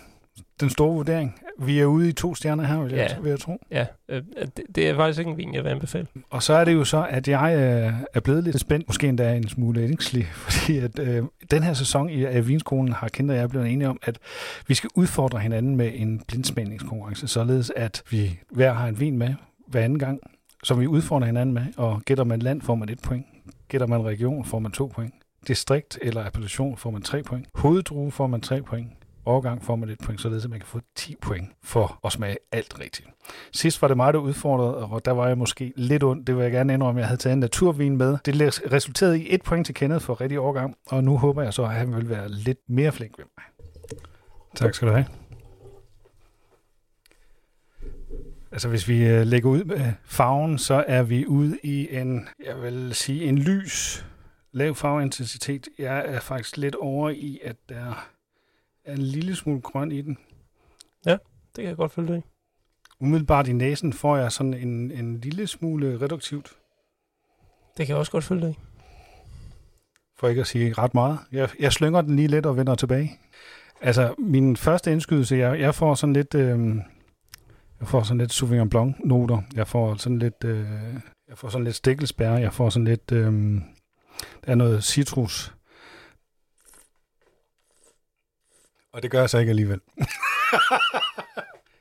den 0.60 0.70
store 0.70 0.94
vurdering. 0.94 1.40
Vi 1.66 1.80
er 1.80 1.86
ude 1.86 2.08
i 2.08 2.12
to 2.12 2.34
stjerner 2.34 2.64
her, 2.64 2.80
vil, 2.80 2.92
ja. 2.92 3.02
jeg, 3.02 3.16
vil 3.22 3.30
jeg 3.30 3.40
tro. 3.40 3.60
Ja, 3.70 3.86
øh, 4.08 4.22
det, 4.56 4.64
det 4.74 4.88
er 4.88 4.96
faktisk 4.96 5.18
ikke 5.18 5.30
en 5.30 5.36
vin, 5.36 5.54
jeg 5.54 5.64
vil 5.64 5.70
anbefale. 5.70 6.06
Og 6.30 6.42
så 6.42 6.52
er 6.52 6.64
det 6.64 6.72
jo 6.74 6.84
så, 6.84 7.06
at 7.10 7.28
jeg 7.28 7.54
øh, 7.56 7.92
er 8.14 8.20
blevet 8.20 8.44
lidt 8.44 8.60
spændt, 8.60 8.88
måske 8.88 9.08
endda 9.08 9.34
en 9.34 9.48
smule 9.48 9.80
ængslig, 9.80 10.26
fordi 10.48 10.78
at 10.78 10.98
øh, 10.98 11.22
den 11.50 11.62
her 11.62 11.72
sæson 11.72 12.10
i 12.10 12.24
af 12.24 12.48
Vinskolen 12.48 12.92
har 12.92 13.08
Kinder 13.08 13.34
og 13.34 13.40
jeg 13.40 13.50
blevet 13.50 13.68
enige 13.68 13.88
om, 13.88 13.98
at 14.02 14.18
vi 14.66 14.74
skal 14.74 14.90
udfordre 14.94 15.38
hinanden 15.38 15.76
med 15.76 15.90
en 15.94 16.22
blindsmagningskonkurrence, 16.28 17.28
således 17.28 17.72
at 17.76 18.02
vi 18.10 18.38
hver 18.50 18.72
har 18.72 18.88
en 18.88 19.00
vin 19.00 19.18
med 19.18 19.34
hver 19.66 19.80
anden 19.80 19.98
gang, 19.98 20.20
som 20.64 20.80
vi 20.80 20.86
udfordrer 20.86 21.26
hinanden 21.26 21.54
med, 21.54 21.66
og 21.76 22.02
gætter 22.04 22.24
man 22.24 22.38
land, 22.38 22.62
får 22.62 22.74
man 22.74 22.88
et 22.88 23.02
point. 23.02 23.26
Gætter 23.68 23.86
man 23.86 24.04
region, 24.04 24.44
får 24.44 24.58
man 24.58 24.72
to 24.72 24.86
point. 24.94 25.14
Distrikt 25.48 25.98
eller 26.02 26.26
appellation 26.26 26.76
får 26.76 26.90
man 26.90 27.02
tre 27.02 27.22
point. 27.22 27.46
Hoveddrue 27.54 28.12
får 28.12 28.26
man 28.26 28.40
tre 28.40 28.62
point 28.62 28.88
årgang 29.26 29.64
får 29.64 29.76
man 29.76 29.88
et 29.88 29.98
point, 30.04 30.20
således 30.20 30.44
at 30.44 30.50
man 30.50 30.60
kan 30.60 30.66
få 30.66 30.80
10 30.96 31.16
point 31.20 31.50
for 31.62 32.00
at 32.04 32.12
smage 32.12 32.36
alt 32.52 32.80
rigtigt. 32.80 33.08
Sidst 33.52 33.82
var 33.82 33.88
det 33.88 33.96
mig, 33.96 34.12
der 34.12 34.18
udfordrede, 34.18 34.76
og 34.76 35.04
der 35.04 35.10
var 35.10 35.28
jeg 35.28 35.38
måske 35.38 35.72
lidt 35.76 36.02
ondt. 36.02 36.26
Det 36.26 36.36
vil 36.36 36.42
jeg 36.42 36.52
gerne 36.52 36.74
indrømme, 36.74 37.00
jeg 37.00 37.08
havde 37.08 37.20
taget 37.20 37.32
en 37.32 37.40
naturvin 37.40 37.96
med. 37.96 38.18
Det 38.24 38.72
resulterede 38.72 39.22
i 39.22 39.34
et 39.34 39.42
point 39.42 39.66
til 39.66 39.74
Kenneth 39.74 40.04
for 40.04 40.20
rigtig 40.20 40.38
årgang, 40.40 40.76
og 40.86 41.04
nu 41.04 41.16
håber 41.16 41.42
jeg 41.42 41.54
så, 41.54 41.62
at 41.62 41.70
han 41.70 41.96
vil 41.96 42.08
være 42.08 42.28
lidt 42.28 42.58
mere 42.68 42.92
flink 42.92 43.18
ved 43.18 43.24
mig. 43.36 43.44
Tak 44.54 44.74
skal 44.74 44.88
du 44.88 44.92
have. 44.92 45.06
Altså 48.52 48.68
hvis 48.68 48.88
vi 48.88 49.06
øh, 49.06 49.26
lægger 49.26 49.50
ud 49.50 49.64
med 49.64 49.92
farven, 50.04 50.58
så 50.58 50.84
er 50.86 51.02
vi 51.02 51.26
ude 51.26 51.58
i 51.62 51.96
en, 51.96 52.28
jeg 52.46 52.62
vil 52.62 52.94
sige, 52.94 53.24
en 53.24 53.38
lys, 53.38 54.06
lav 54.52 54.74
farveintensitet. 54.74 55.68
Jeg 55.78 56.04
er 56.06 56.20
faktisk 56.20 56.56
lidt 56.56 56.74
over 56.74 57.10
i, 57.10 57.40
at 57.44 57.56
der 57.68 58.08
er 58.84 58.92
en 58.92 59.02
lille 59.02 59.36
smule 59.36 59.60
grøn 59.60 59.92
i 59.92 60.02
den. 60.02 60.18
Ja, 61.06 61.12
det 61.56 61.56
kan 61.56 61.64
jeg 61.64 61.76
godt 61.76 61.92
følge 61.92 62.08
dig 62.08 62.18
i. 62.18 62.22
Umiddelbart 63.00 63.48
i 63.48 63.52
næsen 63.52 63.92
får 63.92 64.16
jeg 64.16 64.32
sådan 64.32 64.54
en, 64.54 64.90
en 64.90 65.20
lille 65.20 65.46
smule 65.46 66.00
reduktivt. 66.00 66.52
Det 67.76 67.86
kan 67.86 67.88
jeg 67.88 67.96
også 67.96 68.12
godt 68.12 68.24
følge 68.24 68.42
dig 68.42 68.50
i. 68.50 68.58
For 70.16 70.28
ikke 70.28 70.40
at 70.40 70.46
sige 70.46 70.72
ret 70.72 70.94
meget. 70.94 71.18
Jeg, 71.32 71.48
jeg 71.58 71.72
slynger 71.72 72.00
den 72.00 72.16
lige 72.16 72.28
lidt 72.28 72.46
og 72.46 72.56
vender 72.56 72.74
tilbage. 72.74 73.18
Altså, 73.80 74.14
min 74.18 74.56
første 74.56 74.92
indskydelse, 74.92 75.36
jeg, 75.36 75.60
jeg 75.60 75.74
får 75.74 75.94
sådan 75.94 76.12
lidt... 76.12 76.34
Øh, 76.34 76.76
jeg 77.80 77.88
får 77.88 78.02
sådan 78.02 78.18
lidt 78.18 78.32
Sauvignon 78.32 78.70
Blanc 78.70 78.96
noter. 79.04 79.42
Jeg 79.54 79.66
får 79.68 79.94
sådan 79.94 80.18
lidt 80.18 80.44
øh, 80.44 80.66
jeg 81.28 81.38
får 81.38 81.48
sådan 81.48 81.64
lidt 81.64 81.76
stikkelsbær. 81.76 82.36
Jeg 82.36 82.52
får 82.52 82.70
sådan 82.70 82.84
lidt 82.84 83.12
øh, 83.12 83.32
der 84.44 84.50
er 84.50 84.54
noget 84.54 84.84
citrus. 84.84 85.54
Og 88.92 89.02
det 89.02 89.10
gør 89.10 89.20
jeg 89.20 89.30
så 89.30 89.38
ikke 89.38 89.50
alligevel. 89.50 89.80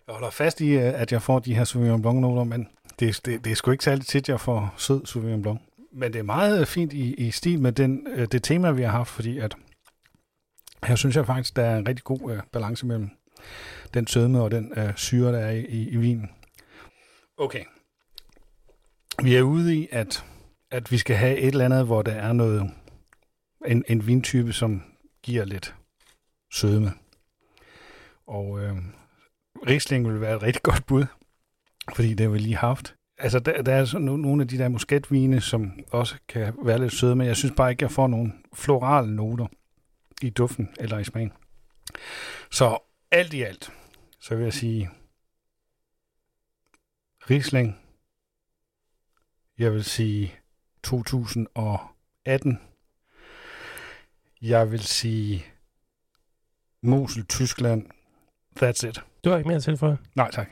jeg 0.07 0.13
holder 0.15 0.29
fast 0.29 0.61
i, 0.61 0.69
øh, 0.69 1.01
at 1.01 1.11
jeg 1.11 1.21
får 1.21 1.39
de 1.39 1.55
her 1.55 1.63
Sauvignon 1.63 2.01
Blanc-noter, 2.01 2.43
men 2.43 2.67
det, 2.99 3.21
det, 3.25 3.45
det 3.45 3.51
er 3.51 3.55
sgu 3.55 3.71
ikke 3.71 3.83
særlig 3.83 4.05
tit, 4.05 4.29
jeg 4.29 4.39
får 4.39 4.73
sød 4.77 5.05
Sauvignon 5.05 5.41
Blanc. 5.41 5.59
Men 5.91 6.13
det 6.13 6.19
er 6.19 6.23
meget 6.23 6.61
øh, 6.61 6.65
fint 6.65 6.93
i, 6.93 7.13
i 7.13 7.31
stil 7.31 7.59
med 7.59 7.71
den, 7.71 8.07
øh, 8.09 8.27
det 8.31 8.43
tema, 8.43 8.71
vi 8.71 8.81
har 8.81 8.91
haft, 8.91 9.09
fordi 9.09 9.39
at 9.39 9.55
her 10.83 10.95
synes 10.95 11.15
jeg 11.15 11.25
faktisk, 11.25 11.55
der 11.55 11.63
er 11.63 11.77
en 11.77 11.87
rigtig 11.87 12.03
god 12.03 12.41
balance 12.51 12.85
mellem 12.85 13.09
den 13.93 14.07
sødme 14.07 14.41
og 14.41 14.51
den 14.51 14.73
syre, 14.95 15.31
der 15.31 15.39
er 15.39 15.51
i, 15.51 15.65
i, 15.65 15.89
i 15.89 15.97
vinen. 15.97 16.29
Okay. 17.37 17.63
Vi 19.23 19.35
er 19.35 19.41
ude 19.41 19.75
i, 19.75 19.87
at, 19.91 20.25
at 20.71 20.91
vi 20.91 20.97
skal 20.97 21.15
have 21.15 21.37
et 21.37 21.47
eller 21.47 21.65
andet, 21.65 21.85
hvor 21.85 22.01
der 22.01 22.11
er 22.11 22.33
noget, 22.33 22.71
en, 23.67 23.83
en 23.87 24.07
vintype, 24.07 24.53
som 24.53 24.83
giver 25.23 25.45
lidt 25.45 25.75
sødme. 26.61 26.91
Og 28.27 28.63
øh, 28.63 28.77
Riesling 29.67 30.07
vil 30.07 30.21
være 30.21 30.35
et 30.35 30.43
rigtig 30.43 30.63
godt 30.63 30.85
bud, 30.85 31.05
fordi 31.95 32.09
det 32.13 32.19
har 32.19 32.29
vi 32.29 32.37
lige 32.37 32.55
haft. 32.55 32.95
Altså, 33.17 33.39
der, 33.39 33.61
der 33.61 33.73
er 33.73 33.85
sådan 33.85 34.05
nogle 34.05 34.41
af 34.41 34.47
de 34.47 34.57
der 34.57 34.69
musketvine, 34.69 35.41
som 35.41 35.79
også 35.91 36.15
kan 36.27 36.53
være 36.63 36.79
lidt 36.79 36.93
søde, 36.93 37.15
men 37.15 37.27
jeg 37.27 37.37
synes 37.37 37.53
bare 37.57 37.71
ikke, 37.71 37.83
jeg 37.83 37.91
får 37.91 38.07
nogle 38.07 38.33
florale 38.53 39.15
noter 39.15 39.47
i 40.21 40.29
duften 40.29 40.69
eller 40.79 40.99
i 40.99 41.03
smagen. 41.03 41.31
Så 42.51 42.77
alt 43.11 43.33
i 43.33 43.41
alt, 43.41 43.71
så 44.19 44.35
vil 44.35 44.43
jeg 44.43 44.53
sige 44.53 44.89
Riesling. 47.29 47.79
Jeg 49.57 49.73
vil 49.73 49.83
sige 49.83 50.33
2018. 50.83 52.59
Jeg 54.41 54.71
vil 54.71 54.79
sige 54.79 55.45
Mosel, 56.83 57.25
Tyskland. 57.25 57.85
That's 58.63 58.87
it. 58.87 59.01
Du 59.23 59.29
har 59.29 59.37
ikke 59.37 59.49
mere 59.49 59.59
til 59.59 59.77
for? 59.77 59.97
Nej, 60.15 60.31
tak. 60.31 60.49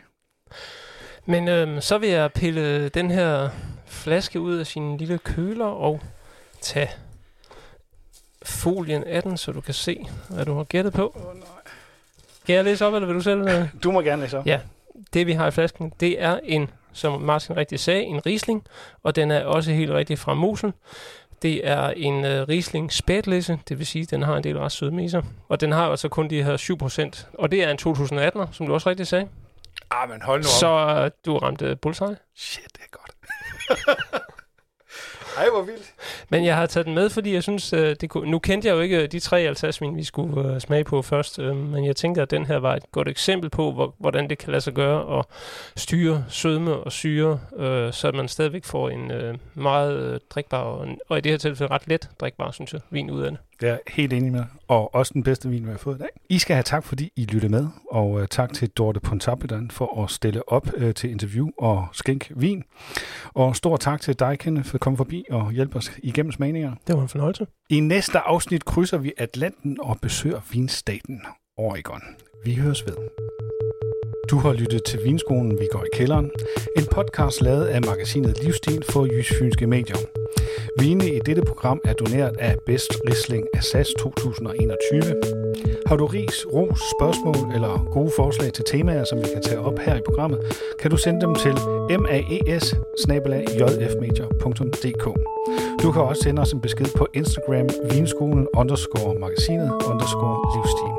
Men 1.25 1.47
øhm, 1.47 1.81
så 1.81 1.97
vil 1.97 2.09
jeg 2.09 2.33
pille 2.33 2.89
den 2.89 3.11
her 3.11 3.49
flaske 3.85 4.39
ud 4.39 4.57
af 4.57 4.67
sin 4.67 4.97
lille 4.97 5.17
køler 5.17 5.65
og 5.65 6.01
tage 6.61 6.89
folien 8.43 9.03
af 9.03 9.23
den, 9.23 9.37
så 9.37 9.51
du 9.51 9.61
kan 9.61 9.73
se, 9.73 10.05
hvad 10.29 10.45
du 10.45 10.55
har 10.55 10.63
gættet 10.63 10.93
på. 10.93 11.11
Oh, 11.15 11.37
nej. 11.37 11.47
Kan 12.45 12.55
jeg 12.55 12.63
læse 12.63 12.85
op, 12.85 12.93
eller 12.93 13.07
vil 13.07 13.15
du 13.15 13.21
selv? 13.21 13.47
Øh? 13.47 13.67
Du 13.83 13.91
må 13.91 14.01
gerne 14.01 14.21
læse 14.21 14.37
op. 14.37 14.45
Ja, 14.45 14.59
det 15.13 15.27
vi 15.27 15.33
har 15.33 15.47
i 15.47 15.51
flasken, 15.51 15.93
det 15.99 16.21
er 16.21 16.39
en, 16.43 16.69
som 16.93 17.21
Martin 17.21 17.57
rigtig 17.57 17.79
sagde, 17.79 18.03
en 18.03 18.25
Riesling, 18.25 18.63
og 19.03 19.15
den 19.15 19.31
er 19.31 19.45
også 19.45 19.71
helt 19.71 19.91
rigtig 19.91 20.19
fra 20.19 20.33
Mosel. 20.33 20.73
Det 21.41 21.67
er 21.67 21.89
en 21.89 22.15
uh, 22.15 22.47
Riesling 22.49 22.93
Spätlese, 22.93 23.59
det 23.69 23.77
vil 23.77 23.87
sige, 23.87 24.03
at 24.03 24.11
den 24.11 24.21
har 24.21 24.37
en 24.37 24.43
del 24.43 24.57
ret 24.57 24.71
sødme 24.71 25.03
i 25.03 25.09
sig. 25.09 25.23
Og 25.49 25.61
den 25.61 25.71
har 25.71 25.89
altså 25.89 26.09
kun 26.09 26.29
de 26.29 26.43
her 26.43 26.57
7%. 27.17 27.27
Og 27.33 27.51
det 27.51 27.63
er 27.63 27.71
en 27.71 27.77
2018'er, 27.81 28.53
som 28.53 28.67
du 28.67 28.73
også 28.73 28.89
rigtig 28.89 29.07
sagde. 29.07 29.27
Ah, 29.91 30.09
men 30.09 30.21
hold 30.21 30.39
nu 30.39 30.47
op. 30.47 30.59
Så 30.59 31.03
uh, 31.03 31.11
du 31.25 31.37
ramte 31.37 31.75
bullseye. 31.75 32.15
Shit, 32.35 32.63
det 32.73 32.81
er 32.81 32.97
godt. 32.97 33.11
Ej, 35.37 35.49
hvor 35.49 35.61
vildt. 35.61 35.93
Men 36.29 36.45
jeg 36.45 36.55
har 36.55 36.65
taget 36.65 36.85
den 36.85 36.95
med, 36.95 37.09
fordi 37.09 37.33
jeg 37.33 37.43
synes, 37.43 37.73
øh, 37.73 37.95
det 38.01 38.09
kunne, 38.09 38.31
nu 38.31 38.39
kendte 38.39 38.67
jeg 38.67 38.75
jo 38.75 38.79
ikke 38.79 39.01
øh, 39.01 39.11
de 39.11 39.19
tre 39.19 39.39
altasvin, 39.39 39.95
vi 39.95 40.03
skulle 40.03 40.53
øh, 40.53 40.59
smage 40.59 40.83
på 40.83 41.01
først, 41.01 41.39
men 41.39 41.85
jeg 41.85 41.95
tænker, 41.95 42.21
at 42.21 42.31
den 42.31 42.45
her 42.45 42.57
var 42.57 42.75
et 42.75 42.91
godt 42.91 43.07
eksempel 43.07 43.49
på, 43.49 43.71
hvor, 43.71 43.95
hvordan 43.97 44.29
det 44.29 44.37
kan 44.37 44.51
lade 44.51 44.61
sig 44.61 44.73
gøre 44.73 45.19
at 45.19 45.25
styre 45.75 46.25
sødme 46.29 46.73
og 46.75 46.91
syre, 46.91 47.39
så 47.91 48.11
man 48.13 48.27
stadigvæk 48.27 48.65
får 48.65 48.89
en 48.89 49.11
meget 49.53 50.19
drikbar, 50.29 50.61
og, 50.61 50.87
og 51.09 51.17
i 51.17 51.21
det 51.21 51.31
her 51.31 51.37
tilfælde 51.37 51.73
ret 51.73 51.87
let 51.87 52.09
drikbar, 52.19 52.51
synes 52.51 52.73
jeg, 52.73 52.81
vin 52.89 53.11
ud 53.11 53.21
af 53.21 53.31
det. 53.31 53.39
Det 53.61 53.69
er 53.69 53.77
helt 53.87 54.13
enig 54.13 54.31
med 54.31 54.43
Og 54.67 54.95
også 54.95 55.13
den 55.13 55.23
bedste 55.23 55.49
vin, 55.49 55.65
vi 55.65 55.71
har 55.71 55.77
fået 55.77 55.95
i 55.95 55.99
dag. 55.99 56.09
I 56.29 56.39
skal 56.39 56.53
have 56.55 56.63
tak, 56.63 56.83
fordi 56.83 57.11
I 57.15 57.25
lyttede 57.25 57.51
med. 57.51 57.67
Og 57.91 58.11
uh, 58.11 58.25
tak 58.29 58.53
til 58.53 58.69
Dorte 58.69 58.99
Pontapidan 58.99 59.71
for 59.71 60.03
at 60.03 60.11
stille 60.11 60.49
op 60.49 60.67
uh, 60.77 60.91
til 60.91 61.11
interview 61.11 61.49
og 61.57 61.87
skænk 61.93 62.31
vin. 62.35 62.63
Og 63.33 63.55
stor 63.55 63.77
tak 63.77 64.01
til 64.01 64.19
dig, 64.19 64.39
Kenneth, 64.39 64.67
for 64.67 64.75
at 64.75 64.81
komme 64.81 64.97
forbi 64.97 65.25
og 65.29 65.51
hjælpe 65.51 65.77
os 65.77 65.91
igennem 66.03 66.31
smagninger. 66.31 66.75
Det 66.87 66.95
var 66.95 67.01
en 67.01 67.09
fornøjelse. 67.09 67.47
I 67.69 67.79
næste 67.79 68.19
afsnit 68.19 68.65
krydser 68.65 68.97
vi 68.97 69.13
Atlanten 69.17 69.77
og 69.81 69.97
besøger 70.01 70.41
vinstaten 70.51 71.21
Oregon. 71.57 72.01
Vi 72.45 72.55
høres 72.55 72.85
ved. 72.85 72.95
Du 74.29 74.37
har 74.37 74.53
lyttet 74.53 74.83
til 74.83 75.03
Vinskolen, 75.03 75.59
vi 75.59 75.67
går 75.71 75.83
i 75.83 75.97
kælderen. 75.97 76.31
En 76.77 76.85
podcast 76.85 77.41
lavet 77.41 77.65
af 77.65 77.81
magasinet 77.81 78.43
Livsstil 78.43 78.83
for 78.89 79.05
Jysfynske 79.05 79.67
Medier. 79.67 79.97
Vine 80.79 81.15
i 81.15 81.19
dette 81.19 81.41
program 81.41 81.81
er 81.83 81.93
doneret 81.93 82.37
af 82.39 82.55
Best 82.65 82.91
Riesling 83.07 83.47
Assas 83.53 83.87
2021. 83.99 85.01
Har 85.87 85.95
du 85.95 86.05
ris, 86.05 86.45
ros, 86.53 86.79
spørgsmål 86.97 87.55
eller 87.55 87.89
gode 87.91 88.11
forslag 88.15 88.53
til 88.53 88.65
temaer, 88.65 89.03
som 89.03 89.17
vi 89.17 89.27
kan 89.33 89.41
tage 89.41 89.59
op 89.59 89.79
her 89.79 89.95
i 89.95 90.01
programmet, 90.05 90.39
kan 90.79 90.91
du 90.91 90.97
sende 90.97 91.21
dem 91.21 91.35
til 91.35 91.53
maes 91.99 92.75
Du 95.83 95.91
kan 95.91 96.01
også 96.01 96.21
sende 96.23 96.41
os 96.41 96.53
en 96.53 96.61
besked 96.61 96.87
på 96.97 97.07
Instagram 97.13 97.69
vinskolen 97.91 98.47
underscore 98.53 99.19
magasinet 99.19 99.71
underscore 99.91 100.37
livsstil. 100.55 100.93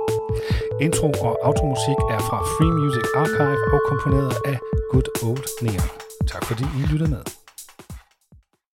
Intro 0.81 1.13
og 1.21 1.39
automusik 1.43 2.00
er 2.21 2.25
fra 2.31 2.41
Free 2.55 2.73
Music 2.81 3.07
Archive 3.23 3.59
og 3.75 3.81
komponeret 3.91 4.33
af 4.45 4.59
Good 4.93 5.09
Old 5.29 5.47
Neon. 5.63 5.89
Tak 6.33 6.45
fordi 6.45 6.65
I 6.79 6.83
lyttede 6.93 7.11
med. 7.11 7.23